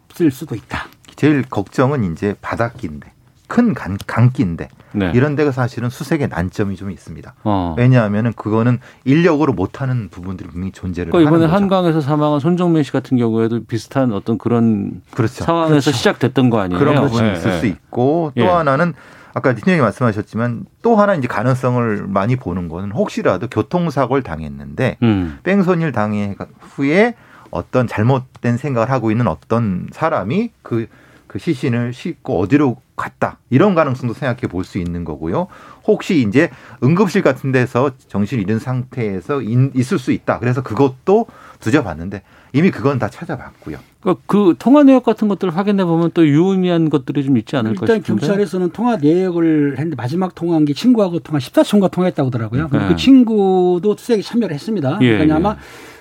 [0.09, 0.87] 없을 수도 있다.
[1.15, 3.11] 제일 걱정은 이제 바닷기인데
[3.49, 5.11] 큰 강, 강기인데 네.
[5.15, 7.33] 이런 데가 사실은 수색의 난점이 좀 있습니다.
[7.43, 7.75] 어.
[7.77, 11.55] 왜냐하면은 그거는 인력으로 못하는 부분들이 분명히 존재를 그러니까 이번에 거죠.
[11.55, 15.43] 한강에서 사망한 손정민 씨 같은 경우에도 비슷한 어떤 그런 그렇죠.
[15.43, 16.79] 상황에서 시작됐던 거 아니에요?
[16.79, 17.59] 그런 부분이 예, 있을 예.
[17.59, 18.47] 수 있고 또 예.
[18.47, 18.93] 하나는
[19.33, 25.39] 아까 팀장님 말씀하셨지만 또 하나 이제 가능성을 많이 보는 거는 혹시라도 교통사고를 당했는데 음.
[25.41, 27.15] 뺑소니를 당해 후에
[27.49, 30.87] 어떤 잘못된 생각을 하고 있는 어떤 사람이 그,
[31.29, 33.37] 그 시신을 싣고 어디로 갔다.
[33.51, 35.45] 이런 가능성도 생각해 볼 수 있는 거고요.
[35.85, 36.49] 혹시 이제
[36.83, 40.39] 응급실 같은 데서 정신을 잃은 상태에서 인- 있을 수 있다.
[40.39, 41.27] 그래서 그것도
[41.59, 42.23] 두져봤는데
[42.53, 43.77] 이미 그건 다 찾아봤고요.
[44.01, 47.97] 그러니까 그 통화 내역 같은 것들을 확인해 보면 또 유의미한 것들이 좀 있지 않을까 일단
[47.97, 48.21] 싶은데.
[48.25, 52.69] 경찰에서는 통화 내역을 했는데 마지막 통화한 게 친구하고 통화 14초인가 통화했다고 하더라고요.
[52.69, 52.89] 그리고 네.
[52.89, 54.97] 그 친구도 수색에 참여를 했습니다.
[55.01, 55.37] 예, 그러니까 예.
[55.37, 55.55] 아마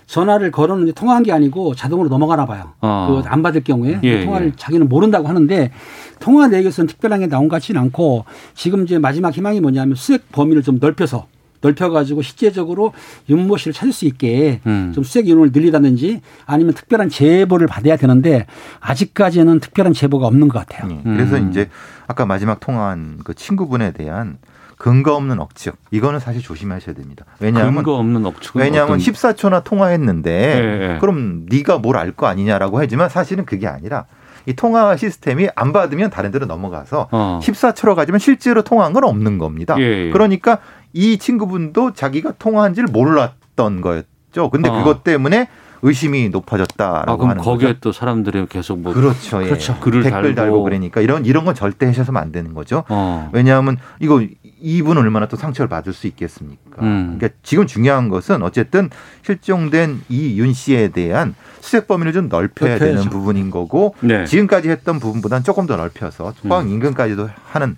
[0.08, 2.72] 전화를 걸었는데 통화한 게 아니고 자동으로 넘어가나 봐요.
[2.80, 3.20] 어.
[3.22, 4.52] 그안 받을 경우에 예, 통화를 예.
[4.56, 5.70] 자기는 모른다고 하는데
[6.18, 10.62] 통화 내역에서는 특별한 게 나온 것 같지는 않고 지금 이제 마지막 희망이 뭐냐면 수색 범위를
[10.62, 11.26] 좀 넓혀서
[11.60, 12.94] 넓혀가지고 실제적으로
[13.28, 14.92] 윤모 씨를 찾을 수 있게 음.
[14.94, 18.46] 좀 수색 인원을 늘리다든지 아니면 특별한 제보를 받아야 되는데
[18.80, 20.90] 아직까지는 특별한 제보가 없는 것 같아요.
[20.90, 21.02] 예.
[21.02, 21.50] 그래서 음.
[21.50, 21.68] 이제
[22.06, 24.38] 아까 마지막 통화한 그 친구분에 대한
[24.78, 27.24] 근거 없는 억측 이거는 사실 조심하셔야 됩니다.
[27.40, 30.98] 왜냐하면 근거 없는 억측은 왜냐하면 어떤- 14초나 통화했는데 예, 예.
[31.00, 34.06] 그럼 네가 뭘 알 거 아니냐라고 하지만 사실은 그게 아니라
[34.46, 37.40] 이 통화 시스템이 안 받으면 다른 데로 넘어가서 어.
[37.42, 39.74] 14초로 가지만 실제로 통화한 건 없는 겁니다.
[39.78, 40.10] 예, 예.
[40.10, 40.58] 그러니까
[40.92, 44.48] 이 친구분도 자기가 통화한지를 몰랐던 거였죠.
[44.50, 44.72] 근데 어.
[44.72, 45.48] 그것 때문에
[45.82, 47.80] 의심이 높아졌다라고 아, 그럼 하는 거기에 거죠.
[47.80, 49.42] 또 사람들이 계속 뭐 그렇죠.
[49.42, 49.46] 예.
[49.46, 49.78] 그렇죠.
[49.80, 50.34] 글을 댓글 달고.
[50.34, 50.62] 달고.
[50.64, 52.84] 그러니까 이런 이런 건 절대 하셔서는 안 되는 거죠.
[52.88, 53.30] 어.
[53.32, 54.22] 왜냐하면 이거
[54.60, 56.82] 이분 얼마나 또 상처를 받을 수 있겠습니까?
[56.82, 57.16] 음.
[57.18, 58.90] 그러니까 지금 중요한 것은 어쨌든
[59.24, 62.96] 실종된 이 윤 씨에 대한 수색 범위를 좀 넓혀야 넓혀야죠.
[62.96, 64.24] 되는 부분인 거고 네.
[64.24, 66.70] 지금까지 했던 부분보다는 조금 더 넓혀서 포항 음.
[66.70, 67.76] 인근까지도 하는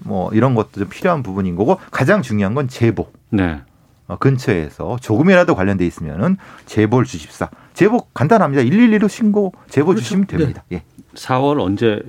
[0.00, 3.08] 뭐 이런 것도 좀 필요한 부분인 거고 가장 중요한 건 제보.
[3.30, 3.60] 네.
[4.12, 6.36] 어, 근처에서 조금이라도 관련돼 있으면은
[6.66, 7.48] 제보를 주십사.
[7.72, 8.62] 제보 간단합니다.
[8.62, 10.02] 112로 신고 제보 그렇죠.
[10.02, 10.64] 주시면 됩니다.
[10.72, 10.82] 예.
[11.14, 12.00] 4월 언제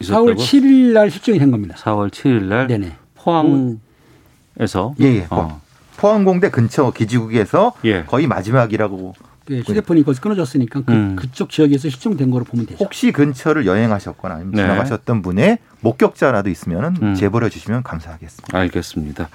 [0.00, 0.26] 있었다고?
[0.26, 1.76] 4월 7일 날 실종이 된 겁니다.
[1.78, 2.92] 4월 7일 날 네네.
[3.14, 5.26] 포항에서 예, 예.
[5.30, 5.60] 어.
[5.96, 8.04] 포항공대 근처 기지국에서 예.
[8.04, 9.14] 거의 마지막이라고
[9.46, 11.16] 그 휴대폰이 거기서 끊어졌으니까 그, 음.
[11.16, 12.84] 그쪽 지역에서 실종된 거로 보면 되죠.
[12.84, 14.62] 혹시 근처를 여행하셨거나 아니면 네.
[14.62, 17.14] 지나가셨던 분의 목격자라도 있으면 음.
[17.14, 18.58] 제보를 해주시면 감사하겠습니다.
[18.58, 19.28] 알겠습니다.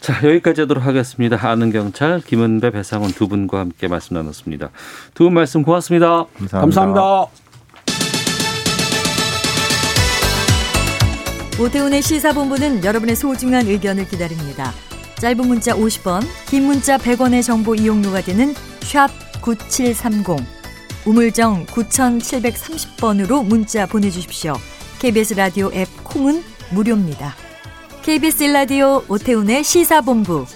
[0.00, 1.36] 자, 여기까지 하도록 하겠습니다.
[1.48, 4.70] 아는 경찰 김은배, 배상훈 두 분과 함께 말씀 나눴습니다.
[5.14, 6.24] 두 분 말씀 고맙습니다.
[6.38, 6.60] 감사합니다.
[6.60, 7.26] 감사합니다.
[11.60, 14.72] 오태훈의 시사본부는 여러분의 소중한 의견을 기다립니다.
[15.16, 19.08] 짧은 문자 50원, 긴 문자 100원의 정보 이용료가 되는 샵
[19.42, 20.36] 9730,
[21.04, 24.54] 우물정 9730번으로 문자 보내주십시오.
[24.98, 27.34] KBS 라디오 앱 콩은 무료입니다.
[28.02, 30.46] KBS 라디오 오태훈의 시사본부.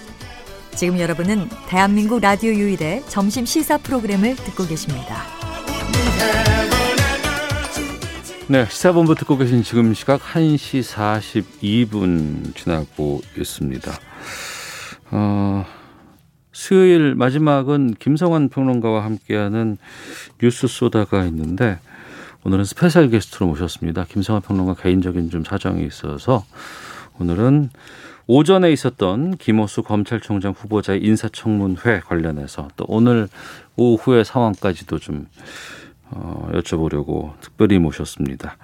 [0.74, 5.22] 지금 여러분은 대한민국 라디오 유일의 점심 시사 프로그램을 듣고 계십니다.
[8.48, 10.82] 네, 시사본부 듣고 계신 지금 시각 1시
[11.90, 13.92] 42분 지나고 있습니다.
[15.10, 15.66] 어,
[16.50, 19.76] 수요일 마지막은 김성완 평론가와 함께하는
[20.40, 21.78] 뉴스 소다가 있는데
[22.44, 24.06] 오늘은 스페셜 게스트로 모셨습니다.
[24.08, 26.44] 김성완 평론가 개인적인 좀 사정이 있어서
[27.18, 27.70] 오늘은
[28.26, 33.28] 오전에 있었던 김오수 검찰총장 후보자의 인사청문회 관련해서 또 오늘
[33.76, 35.26] 오후의 상황까지도 좀
[36.10, 38.56] 어, 여쭤보려고 특별히 모셨습니다.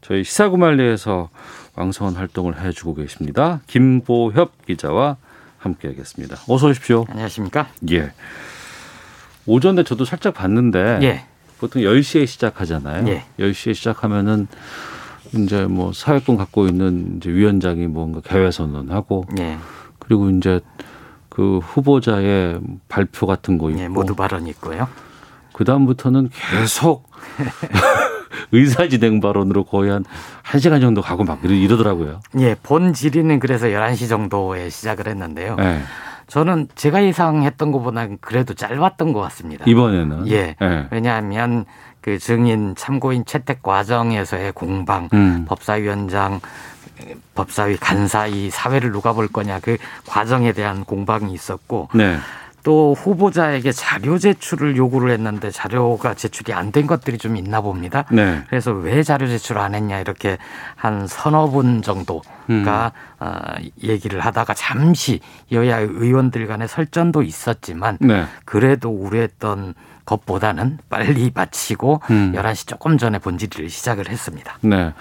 [0.00, 1.30] 저희 시사구말리에서
[1.74, 3.60] 왕성한 활동을 해주고 계십니다.
[3.66, 5.16] 김보협 기자와
[5.58, 6.36] 함께하겠습니다.
[6.48, 7.04] 어서 오십시오.
[7.08, 7.68] 안녕하십니까?
[7.90, 8.12] 예.
[9.46, 11.26] 오전에 저도 살짝 봤는데 예.
[11.58, 13.08] 보통 10시에 시작하잖아요.
[13.08, 13.24] 예.
[13.38, 14.46] 10시에 시작하면은
[15.32, 19.56] 이제 뭐 사회권 갖고 있는 이제 위원장이 뭔가 개회 선언하고 예.
[19.98, 20.60] 그리고 이제
[21.28, 24.86] 그 후보자의 발표 같은 거 있고 예, 모두 발언이 있고요.
[25.52, 27.08] 그 다음부터는 계속
[28.52, 30.04] 의사진행 발언으로 거의 한
[30.44, 32.20] 1시간 정도 가고 막 이러- 이러더라고요.
[32.38, 35.56] 예, 본 질의는 그래서 11시 정도에 시작을 했는데요.
[35.56, 35.80] 네.
[36.26, 39.64] 저는 제가 예상했던 것보다는 그래도 짧았던 것 같습니다.
[39.66, 40.28] 이번에는.
[40.28, 40.56] 예.
[40.60, 40.86] 예.
[40.90, 41.64] 왜냐하면
[42.04, 45.46] 그 증인 참고인 채택 과정에서의 공방, 음.
[45.48, 46.38] 법사위원장,
[47.34, 52.18] 법사위 간사 이 사회를 누가 볼 거냐 그 과정에 대한 공방이 있었고 네.
[52.64, 58.04] 또 후보자에게 자료 제출을 요구를 했는데 자료가 제출이 안 된 것들이 좀 있나 봅니다.
[58.10, 58.42] 네.
[58.48, 60.38] 그래서 왜 자료 제출 안 했냐 이렇게
[60.74, 62.64] 한 서너 분 정도가 음.
[63.20, 63.40] 어,
[63.84, 65.20] 얘기를 하다가 잠시
[65.52, 68.24] 여야 의원들 간의 설전도 있었지만 네.
[68.44, 72.32] 그래도 우려했던 것보다는 빨리 마치고 음.
[72.34, 74.58] 11시 조금 전에 본질을 시작을 했습니다.
[74.62, 74.92] 네.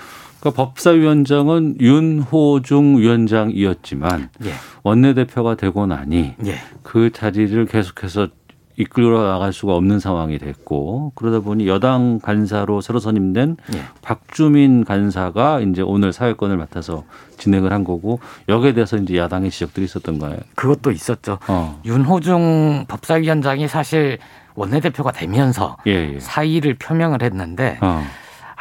[0.44, 4.52] 그러니까 법사위원장은 윤호중 위원장이었지만 예.
[4.84, 6.56] 원내대표가 되고 나니 예.
[6.84, 8.28] 그 자리를 계속해서
[8.76, 13.82] 이끌어 나갈 수가 없는 상황이 됐고 그러다 보니 여당 간사로 새로 선임된 예.
[14.02, 17.06] 박주민 간사가 이제 오늘 사회권을 맡아서
[17.38, 18.20] 진행을 한 거고
[18.50, 20.40] 여기에 대해서 이제 야당의 지적들이 있었던 거예요.
[20.56, 21.40] 그것도 있었죠.
[21.48, 21.80] 어.
[21.86, 24.18] 윤호중 법사위원장이 사실
[24.56, 26.20] 원내대표가 되면서 예, 예.
[26.20, 28.04] 사의를 표명을 했는데 어.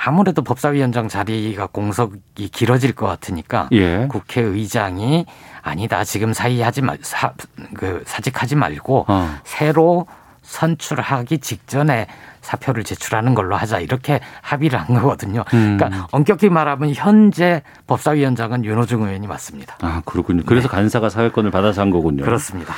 [0.04, 4.06] 아무래도 법사위원장 자리가 공석이 길어질 것 같으니까 예.
[4.08, 5.26] 국회의장이
[5.62, 7.32] 아니다 지금 사의하지 말 사,
[7.74, 9.30] 그 사직하지 말고 어.
[9.44, 10.06] 새로
[10.42, 12.08] 선출하기 직전에
[12.40, 15.44] 사표를 제출하는 걸로 하자 이렇게 합의를 한 거거든요.
[15.54, 15.76] 음.
[15.78, 19.76] 그러니까 엄격히 말하면 현재 법사위원장은 윤호중 의원이 맞습니다.
[19.80, 20.42] 아, 그렇군요.
[20.44, 22.18] 그래서 간사가 사회권을 받아서 한 거군요.
[22.18, 22.24] 네.
[22.24, 22.74] 그렇습니다.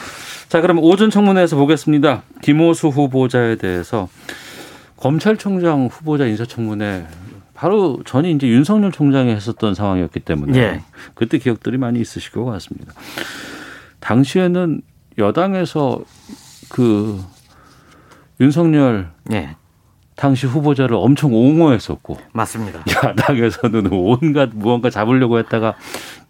[0.50, 2.22] 자, 그럼 오전 청문회에서 보겠습니다.
[2.42, 4.08] 김호수 후보자에 대해서
[4.96, 7.06] 검찰총장 후보자 인사청문회
[7.54, 10.82] 바로 전이 이제 윤석열 총장이 했었던 상황이었기 때문에 예.
[11.14, 12.92] 그때 기억들이 많이 있으실 것 같습니다.
[14.00, 14.82] 당시에는
[15.18, 16.02] 여당에서
[16.68, 17.22] 그
[18.40, 19.56] 윤석열 예,
[20.16, 22.82] 당시 후보자를 엄청 옹호했었고 맞습니다.
[22.90, 25.74] 야당에서는 온갖 무언가 잡으려고 했다가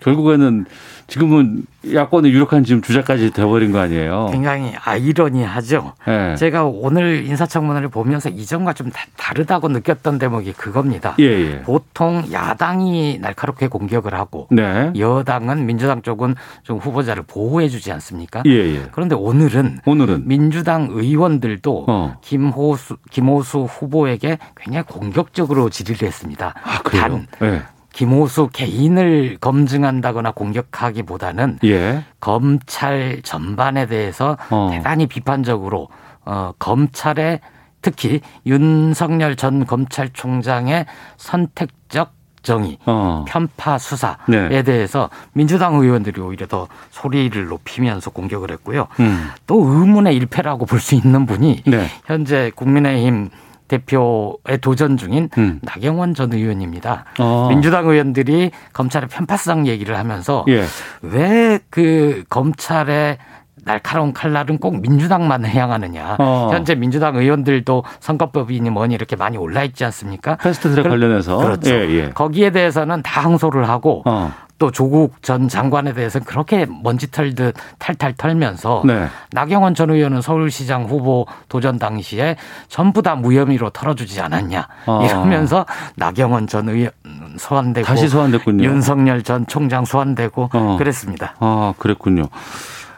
[0.05, 0.66] 결국에는
[1.07, 4.28] 지금은 야권의 유력한 지금 주자까지 돼버린 거 아니에요.
[4.32, 5.92] 굉장히 아이러니하죠.
[6.09, 6.34] 예.
[6.36, 11.14] 제가 오늘 인사청문회를 보면서 이전과 좀 다- 다르다고 느꼈던 대목이 그겁니다.
[11.20, 11.62] 예, 예.
[11.62, 14.92] 보통 야당이 날카롭게 공격을 하고 네.
[14.96, 18.42] 여당은 민주당 쪽은 좀 후보자를 보호해 주지 않습니까?
[18.46, 18.82] 예, 예.
[18.92, 22.16] 그런데 오늘은 오늘은 민주당 의원들도 어.
[22.22, 26.55] 김호수 김호수 후보에게 굉장히 공격적으로 질의를 했습니다.
[26.62, 26.82] 아.
[26.94, 27.62] 단 예.
[27.95, 32.05] 김호수 개인을 검증한다거나 공격하기보다는 예.
[32.20, 34.70] 검찰 전반에 대해서 어.
[34.72, 35.88] 대단히 비판적으로
[36.24, 37.40] 어, 검찰의
[37.82, 40.86] 특히 윤석열 전 검찰총장의
[41.16, 43.24] 선택적 정의, 어.
[43.26, 44.62] 편파 수사에 네.
[44.62, 48.86] 대해서 민주당 의원들이 오히려 더 소리를 높이면서 공격을 했고요.
[49.01, 49.28] 음.
[49.47, 51.86] 또 의문의 일패라고 볼 수 있는 분이 네.
[52.05, 53.30] 현재 국민의힘
[53.79, 55.59] 대표에 도전 중인 음.
[55.62, 57.05] 나경원 전 의원입니다.
[57.18, 57.47] 어.
[57.51, 60.64] 민주당 의원들이 검찰의 편파성 얘기를 하면서 예.
[61.03, 63.18] 왜그 검찰의
[63.66, 66.16] 날카로운 칼날은 꼭 민주당만 향하느냐.
[66.18, 66.51] 어.
[66.53, 70.37] 현재 민주당 의원들도 선거법이니 뭐니 이렇게 많이 올라 있지 않습니까?
[70.37, 71.70] 패스트트랙 그- 관련해서 그렇죠.
[71.75, 72.11] 예, 예.
[72.11, 74.31] 거기에 대해서는 다 항소를 하고 어.
[74.59, 79.07] 또 조국 전 장관에 대해서는 그렇게 먼지 털듯 탈탈 털면서 네.
[79.32, 82.36] 나경원 전 의원은 서울시장 후보 도전 당시에
[82.68, 85.00] 전부 다 무혐의로 털어주지 않았냐 아.
[85.05, 86.92] 이러면서 나경원 전 의원
[87.36, 88.64] 소환되고 다시 소환됐군요.
[88.64, 90.76] 윤석열 전 총장 소환되고 어.
[90.78, 91.34] 그랬습니다.
[91.40, 92.24] 아, 그랬군요.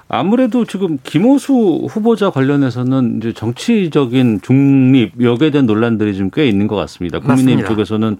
[0.08, 7.18] 아무래도 지금 김호수 후보자 관련해서는 이제 정치적인 중립 여기에 대한 논란들이 좀꽤 있는 것 같습니다.
[7.18, 7.68] 국민의힘 맞습니다.
[7.68, 8.16] 쪽에서는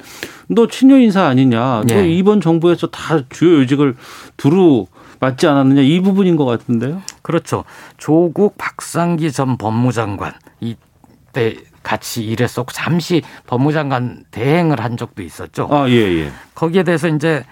[0.49, 2.09] 너 친여 인사 아니냐, 또 예.
[2.09, 3.95] 이번 정부에서 다 주요 요직을
[4.37, 4.87] 두루
[5.21, 7.03] 맡지 않았느냐 이 부분인 것 같은데요.
[7.23, 7.65] 그렇죠.
[7.99, 15.69] 조국 박상기 전 법무장관 이때 같이 일했었고 잠시 법무장관 대행을 한 적도 있었죠.
[15.71, 16.33] 아, 예, 예.
[16.57, 17.45] 거기에 대해서 이제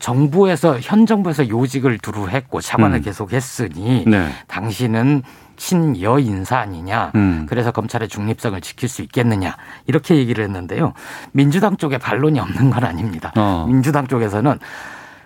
[0.00, 3.02] 정부에서 현 정부에서 요직을 두루 했고 차관을 음.
[3.02, 4.30] 계속 했으니 네.
[4.46, 5.22] 당신은
[5.56, 7.12] 친여 인사 아니냐.
[7.14, 7.46] 음.
[7.48, 9.56] 그래서 검찰의 중립성을 지킬 수 있겠느냐.
[9.86, 10.92] 이렇게 얘기를 했는데요.
[11.32, 13.32] 민주당 쪽에 반론이 없는 건 아닙니다.
[13.36, 13.66] 어.
[13.68, 14.58] 민주당 쪽에서는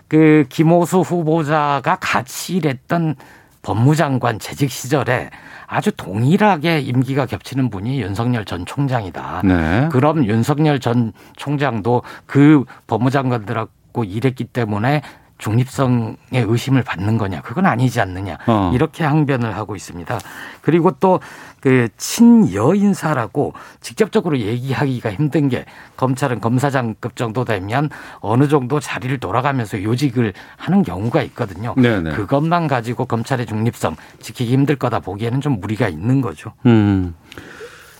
[0.08, 3.16] 그 김호수 후보자가 같이 일했던
[3.62, 5.30] 법무장관 재직 시절에
[5.66, 9.42] 아주 동일하게 임기가 겹치는 분이 윤석열 전 총장이다.
[9.44, 9.88] 네.
[9.90, 13.70] 그럼 윤석열 전 총장도 그 법무장관들하고
[14.04, 15.02] 일했기 때문에
[15.38, 17.42] 중립성의 의심을 받는 거냐?
[17.42, 18.38] 그건 아니지 않느냐?
[18.46, 18.70] 어.
[18.74, 20.18] 이렇게 항변을 하고 있습니다.
[20.62, 21.20] 그리고 또
[21.66, 25.64] 그 친여 인사라고 직접적으로 얘기하기가 힘든 게
[25.96, 27.90] 검찰은 검사장급 정도 되면
[28.20, 31.74] 어느 정도 자리를 돌아가면서 요직을 하는 경우가 있거든요.
[31.76, 32.12] 네네.
[32.12, 36.52] 그것만 가지고 검찰의 중립성 지키기 힘들 거다 보기에는 좀 무리가 있는 거죠.
[36.66, 37.16] 음.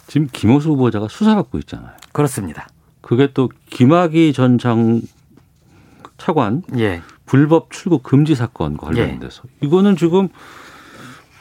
[0.07, 1.91] 지금 김호수 후보자가 수사받고 있잖아요.
[2.13, 2.69] 그렇습니다.
[3.01, 5.01] 그게 또 김학의 전 장
[6.19, 7.03] 차관 예.
[7.25, 10.29] 불법 출국 금지 사건 관련돼서 이거는 지금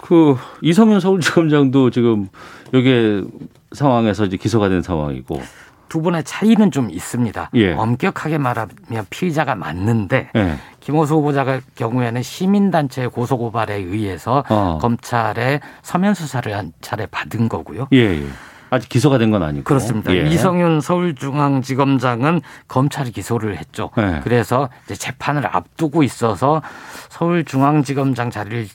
[0.02, 2.28] 그 이성윤 서울지검장도 지금
[2.74, 3.24] 여기에
[3.72, 5.42] 상황에서 이제 기소가 된 상황이고
[5.88, 7.52] 두 분의 차이는 좀 있습니다.
[7.56, 7.74] 예.
[7.74, 10.56] 엄격하게 말하면 피의자가 맞는데 예.
[10.80, 14.78] 김호수 후보자 경우에는 시민단체의 고소고발에 의해서 어.
[14.82, 17.88] 검찰에 서면 수사를 한 차례 받은 거고요.
[17.94, 18.28] 예, 예.
[18.70, 20.14] 아직 기소가 된 건 아니고 그렇습니다.
[20.16, 20.28] 예.
[20.28, 23.92] 이성윤 서울중앙지검장은 검찰이 기소를 했죠.
[23.98, 24.22] 네.
[24.24, 26.62] 그래서 이제 재판을 앞두고 있어서
[27.10, 28.68] 서울중앙지검장 자리를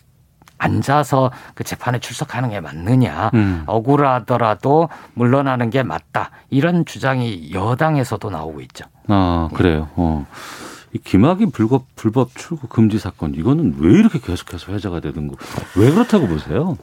[0.58, 3.62] 앉아서 그 재판에 출석하는 게 맞느냐 음.
[3.66, 8.84] 억울하더라도 물러나는 게 맞다 이런 주장이 여당에서도 나오고 있죠.
[9.08, 9.88] 아 그래요.
[9.96, 10.26] 어.
[10.92, 15.36] 이 김학의 불법 불법 출국 금지 사건 이거는 왜 이렇게 계속해서 회자가 되는 거?
[15.76, 16.76] 왜 그렇다고 보세요?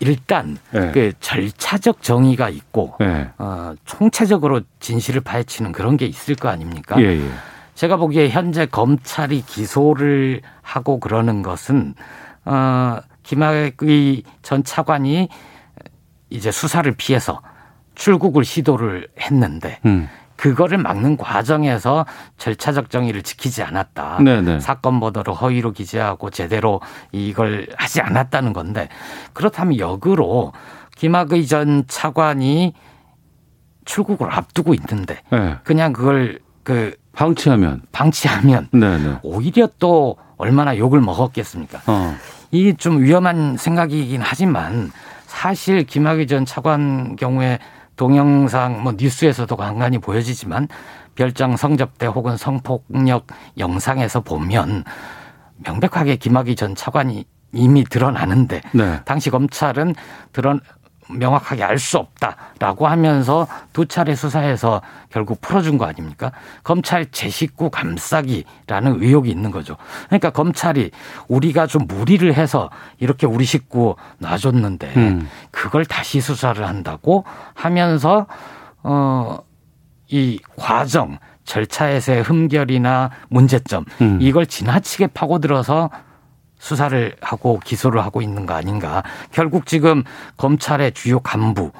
[0.00, 0.90] 일단 예.
[0.92, 3.30] 그 절차적 정의가 있고 예.
[3.38, 7.00] 어, 총체적으로 진실을 파헤치는 그런 게 있을 거 아닙니까?
[7.00, 7.30] 예, 예.
[7.74, 11.94] 제가 보기에 현재 검찰이 기소를 하고 그러는 것은
[12.44, 15.28] 어, 김학의 전 차관이
[16.30, 17.42] 이제 수사를 피해서
[17.94, 20.08] 출국을 시도를 했는데 음.
[20.36, 22.06] 그거를 막는 과정에서
[22.38, 24.18] 절차적 정의를 지키지 않았다.
[24.22, 24.60] 네네.
[24.60, 26.80] 사건 보도를 허위로 기재하고 제대로
[27.12, 28.88] 이걸 하지 않았다는 건데
[29.32, 30.52] 그렇다면 역으로
[30.96, 32.74] 김학의 전 차관이
[33.84, 35.58] 출국을 앞두고 있는데 예.
[35.62, 39.18] 그냥 그걸 그 방치하면 방치하면 네네.
[39.22, 41.82] 오히려 또 얼마나 욕을 먹었겠습니까?
[41.86, 42.16] 어.
[42.50, 44.90] 이게 좀 위험한 생각이긴 하지만
[45.26, 47.58] 사실 김학의 전 차관 경우에
[47.96, 50.68] 동영상 뭐 뉴스에서도 간간히 보여지지만
[51.14, 53.26] 별장 성접대 혹은 성폭력
[53.58, 54.84] 영상에서 보면
[55.58, 59.00] 명백하게 김학의 전 차관이 이미 드러나는데 네.
[59.04, 59.94] 당시 검찰은
[60.32, 60.58] 드러
[61.18, 66.32] 명확하게 알 수 없다라고 하면서 두 차례 수사해서 결국 풀어준 거 아닙니까?
[66.62, 69.76] 검찰 제 식구 감싸기라는 의혹이 있는 거죠.
[70.06, 70.90] 그러니까 검찰이
[71.28, 75.28] 우리가 좀 무리를 해서 이렇게 우리 식구 놔줬는데 음.
[75.50, 78.26] 그걸 다시 수사를 한다고 하면서
[78.82, 79.38] 어
[80.08, 84.18] 이 과정 절차에서의 흠결이나 문제점 음.
[84.20, 85.90] 이걸 지나치게 파고들어서
[86.64, 89.02] 수사를 하고 기소를 하고 있는 거 아닌가.
[89.32, 90.02] 결국 지금
[90.38, 91.72] 검찰의 주요 간부,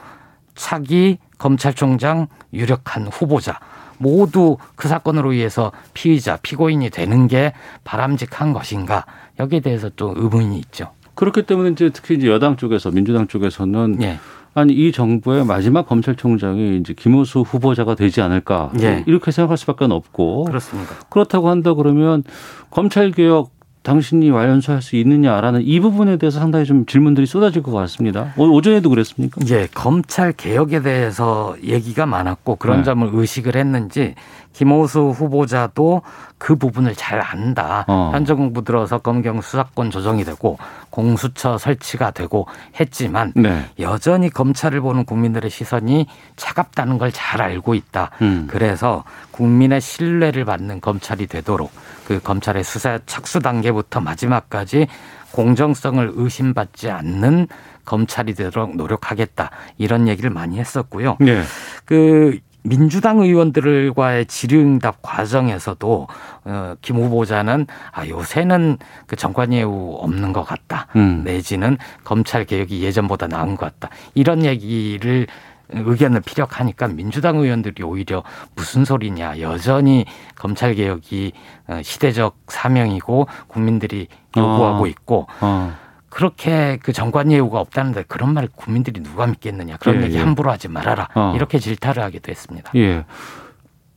[0.55, 3.59] 차기 검찰총장 유력한 후보자
[3.97, 7.55] 모두 그 사건으로 인해서 피의자, 피고인이 되는 게
[7.85, 9.07] 바람직한 것인가.
[9.41, 10.91] 여기에 대해서 좀 의문이 있죠.
[11.15, 14.19] 그렇기 때문에 이제 특히 이제 여당 쪽에서 민주당 쪽에서는 예.
[14.53, 19.03] 아니 이 정부의 마지막 검찰총장이 이제 김호수 후보자가 되지 않을까 예.
[19.07, 20.95] 이렇게 생각할 수밖에 없고 그렇습니다.
[21.09, 22.23] 그렇다고 한다 그러면
[22.71, 23.54] 검찰 개혁
[23.89, 28.33] 당신이 완수할 수 있느냐라는 이 부분에 대해서 상당히 좀 질문들이 쏟아질 것 같습니다.
[28.37, 29.43] 오- 오전에도 그랬습니까?
[29.51, 32.85] 예, 검찰 개혁에 대해서 얘기가 많았고 그런 네.
[32.85, 34.15] 점을 의식을 했는지
[34.55, 36.01] 김호수 후보자도
[36.39, 37.85] 그 부분을 잘 안다.
[37.89, 38.11] 어.
[38.15, 40.57] 현 정부 들어서 검경 수사권 조정이 되고
[40.91, 42.47] 공수처 설치가 되고
[42.81, 43.65] 했지만 네.
[43.81, 46.07] 여전히 검찰을 보는 국민들의 시선이
[46.37, 48.11] 차갑다는 걸 잘 알고 있다.
[48.23, 48.47] 음.
[48.49, 51.71] 그래서 국민의 신뢰를 받는 검찰이 되도록
[52.07, 54.87] 그 검찰의 수사 착수 단계부터 마지막까지
[55.33, 57.49] 공정성을 의심받지 않는
[57.85, 59.51] 검찰이 되도록 노력하겠다.
[59.79, 61.17] 이런 얘기를 많이 했었고요.
[61.21, 61.43] 네.
[61.85, 66.09] 그 민주당 의원들과의 질의응답 과정에서도
[66.45, 70.87] 어, 김 후보자는 아 요새는 그 정관 예우 없는 것 같다.
[70.97, 71.23] 음.
[71.25, 73.95] 내지는 검찰 개혁이 예전보다 나은 것 같다.
[74.15, 75.27] 이런 얘기를
[75.71, 78.23] 의견을 피력하니까 민주당 의원들이 오히려
[78.55, 80.05] 무슨 소리냐 여전히
[80.35, 81.33] 검찰 개혁이
[81.69, 84.87] 어, 시대적 사명이고 국민들이 요구하고 어.
[84.87, 85.75] 있고 어.
[86.09, 90.21] 그렇게 그 정관 예우가 없다는데 그런 말 국민들이 누가 믿겠느냐 그런 예, 얘기 예.
[90.21, 91.33] 함부로 하지 말아라 어.
[91.35, 92.71] 이렇게 질타를 하기도 했습니다.
[92.77, 93.05] 예.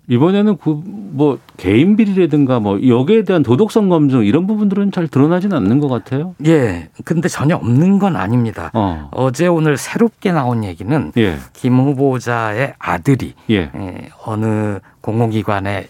[0.07, 5.79] 이번에는 그 뭐 개인 비리라든가 뭐 여기에 대한 도덕성 검증 이런 부분들은 잘 드러나지는 않는
[5.79, 6.35] 것 같아요.
[6.45, 8.69] 예, 근데 전혀 없는 건 아닙니다.
[8.75, 9.09] 어.
[9.11, 11.37] 어제 오늘 새롭게 나온 얘기는 예.
[11.53, 13.71] 김 후보자의 아들이 예.
[13.73, 15.87] 예, 어느 공공기관에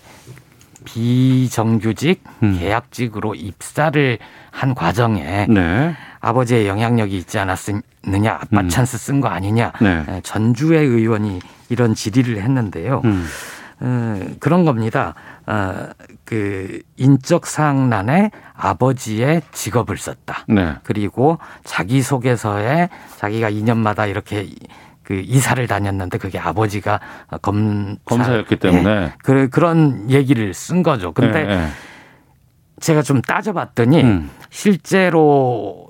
[0.85, 2.57] 비정규직 음.
[2.57, 4.17] 계약직으로 입사를
[4.51, 5.93] 한 과정에 네.
[6.21, 8.69] 아버지의 영향력이 있지 않았느냐 아빠 음.
[8.69, 10.05] 찬스 쓴 거 아니냐 네.
[10.07, 11.39] 예, 전주의 의원이
[11.69, 13.01] 이런 질의를 했는데요.
[13.03, 13.25] 음.
[13.79, 15.13] 어, 그런 겁니다.
[15.45, 15.89] 어,
[16.25, 20.45] 그 인적 사항란에 아버지의 직업을 썼다.
[20.47, 20.75] 네.
[20.83, 24.47] 그리고 자기 소개서에 자기가 2년마다 이렇게
[25.03, 26.99] 그 이사를 다녔는데 그게 아버지가
[27.41, 28.89] 검사, 검사였기 때문에.
[28.89, 31.13] 예, 그 그런 얘기를 쓴 거죠.
[31.13, 31.67] 근데 예, 예.
[32.81, 34.29] 제가 좀 따져봤더니 음.
[34.49, 35.86] 실제로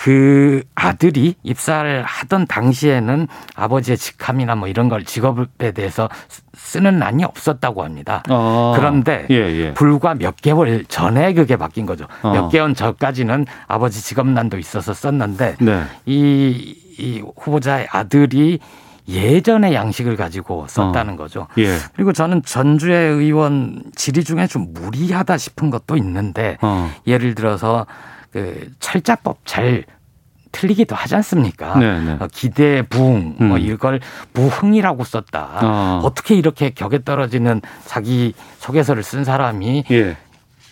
[0.00, 3.26] 그 아들이 입사를 하던 당시에는
[3.56, 6.08] 아버지의 직함이나 뭐 이런 걸 직업에 대해서
[6.54, 8.22] 쓰는 난이 없었다고 합니다.
[8.28, 8.74] 아.
[8.76, 9.74] 그런데 예, 예.
[9.74, 12.06] 불과 몇 개월 전에 그게 바뀐 거죠.
[12.22, 12.30] 어.
[12.30, 15.82] 몇 개월 전까지는 아버지 직업난도 있어서 썼는데 네.
[16.06, 18.60] 이, 이 후보자의 아들이
[19.08, 21.48] 예전의 양식을 가지고 썼다는 거죠.
[21.58, 21.76] 예.
[21.96, 26.88] 그리고 저는 전주의 의원 질의 중에 좀 무리하다 싶은 것도 있는데 어.
[27.08, 27.84] 예를 들어서
[28.32, 29.84] 그 철자법 잘
[30.52, 31.78] 틀리기도 하지 않습니까?
[31.78, 32.16] 네, 네.
[32.18, 33.60] 어, 기대 부흥 뭐 음.
[33.60, 34.00] 이걸
[34.32, 35.60] 부흥이라고 썼다.
[35.62, 36.00] 어.
[36.04, 40.16] 어떻게 이렇게 격에 떨어지는 자기 소개서를 쓴 사람이 예.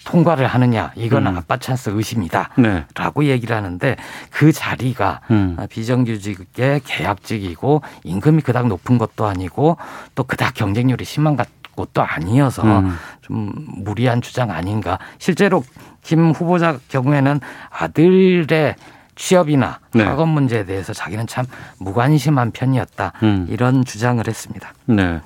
[0.07, 1.39] 통과를 하느냐 이거는 음.
[1.39, 2.51] 아빠 찬스 의심이다.
[2.59, 2.85] 네.
[2.95, 3.97] 라고 얘기를 하는데
[4.31, 5.57] 그 자리가 음.
[5.69, 9.77] 비정규직의 계약직이고 임금이 그닥 높은 것도 아니고
[10.15, 11.37] 또 그닥 경쟁률이 심한
[11.77, 12.97] 것도 아니어서 음.
[13.21, 14.99] 좀 무리한 주장 아닌가.
[15.19, 15.63] 실제로
[16.03, 18.75] 김 후보자 경우에는 아들의
[19.15, 20.05] 취업이나 네.
[20.05, 21.47] 학업 문제에 대해서 자기는 참
[21.79, 23.13] 무관심한 편이었다.
[23.23, 23.47] 음.
[23.49, 24.73] 이런 주장을 했습니다.
[24.87, 25.21] 네.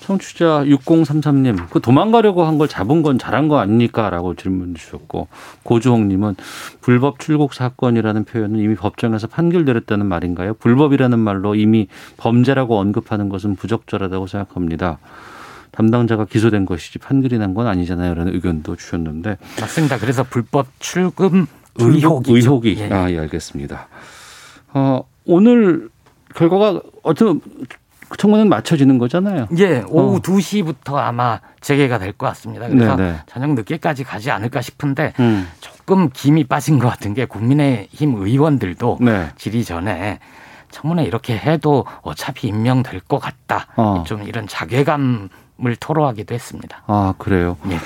[0.00, 4.10] 청취자 6033님, 그 도망가려고 한 걸 잡은 건 잘한 거 아닙니까?
[4.10, 5.28] 라고 질문 주셨고,
[5.62, 6.36] 고주홍님은
[6.82, 10.54] 불법 출국 사건이라는 표현은 이미 법정에서 판결 내렸다는 말인가요?
[10.54, 11.88] 불법이라는 말로 이미
[12.18, 14.98] 범죄라고 언급하는 것은 부적절하다고 생각합니다.
[15.74, 18.14] 담당자가 기소된 것이지 판결이 난 건 아니잖아요.
[18.14, 19.36] 라는 의견도 주셨는데.
[19.60, 19.98] 맞습니다.
[19.98, 21.46] 그래서 불법 출금
[21.78, 21.92] 출국
[22.28, 22.36] 의혹이죠.
[22.36, 22.76] 의혹이.
[22.78, 22.92] 예.
[22.92, 23.88] 아, 예, 알겠습니다.
[24.72, 25.88] 어, 오늘
[26.34, 27.40] 결과가 어떤
[28.18, 29.46] 청문회는 맞춰지는 거잖아요.
[29.58, 30.20] 예, 오후 어.
[30.20, 32.68] 2시부터 아마 재개가 될 것 같습니다.
[32.68, 33.16] 그래서 네네.
[33.26, 35.48] 저녁 늦게까지 가지 않을까 싶은데 음.
[35.60, 39.30] 조금 김이 빠진 것 같은 게 국민의힘 의원들도 네.
[39.36, 40.18] 질의 전에
[40.70, 43.66] 청문회 이렇게 해도 어차피 임명될 것 같다.
[43.76, 44.04] 어.
[44.06, 45.28] 좀 이런 자괴감
[45.64, 46.82] 을 토로하기도 했습니다.
[46.86, 47.56] 아, 그래요?
[47.70, 47.78] 예.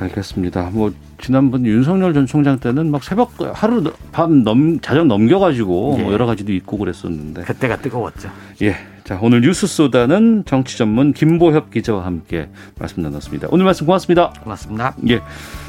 [0.00, 0.70] 알겠습니다.
[0.72, 0.92] 뭐
[1.22, 6.02] 지난번 윤석열 전 총장 때는 막 새벽 하루 밤 넘 자정 넘겨가지고 예.
[6.02, 7.42] 뭐 여러 가지도 있고 그랬었는데.
[7.42, 8.28] 그때가 뜨거웠죠.
[8.62, 8.76] 예.
[9.04, 12.48] 자 오늘 뉴스 쏘다는 정치 전문 김보협 기자와 함께
[12.78, 13.48] 말씀 나눴습니다.
[13.50, 14.32] 오늘 말씀 고맙습니다.
[14.42, 14.94] 고맙습니다.
[15.08, 15.20] 예.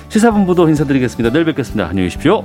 [0.10, 1.32] 시사본부도 인사드리겠습니다.
[1.32, 1.88] 내일 뵙겠습니다.
[1.88, 2.44] 안녕히 계십시오.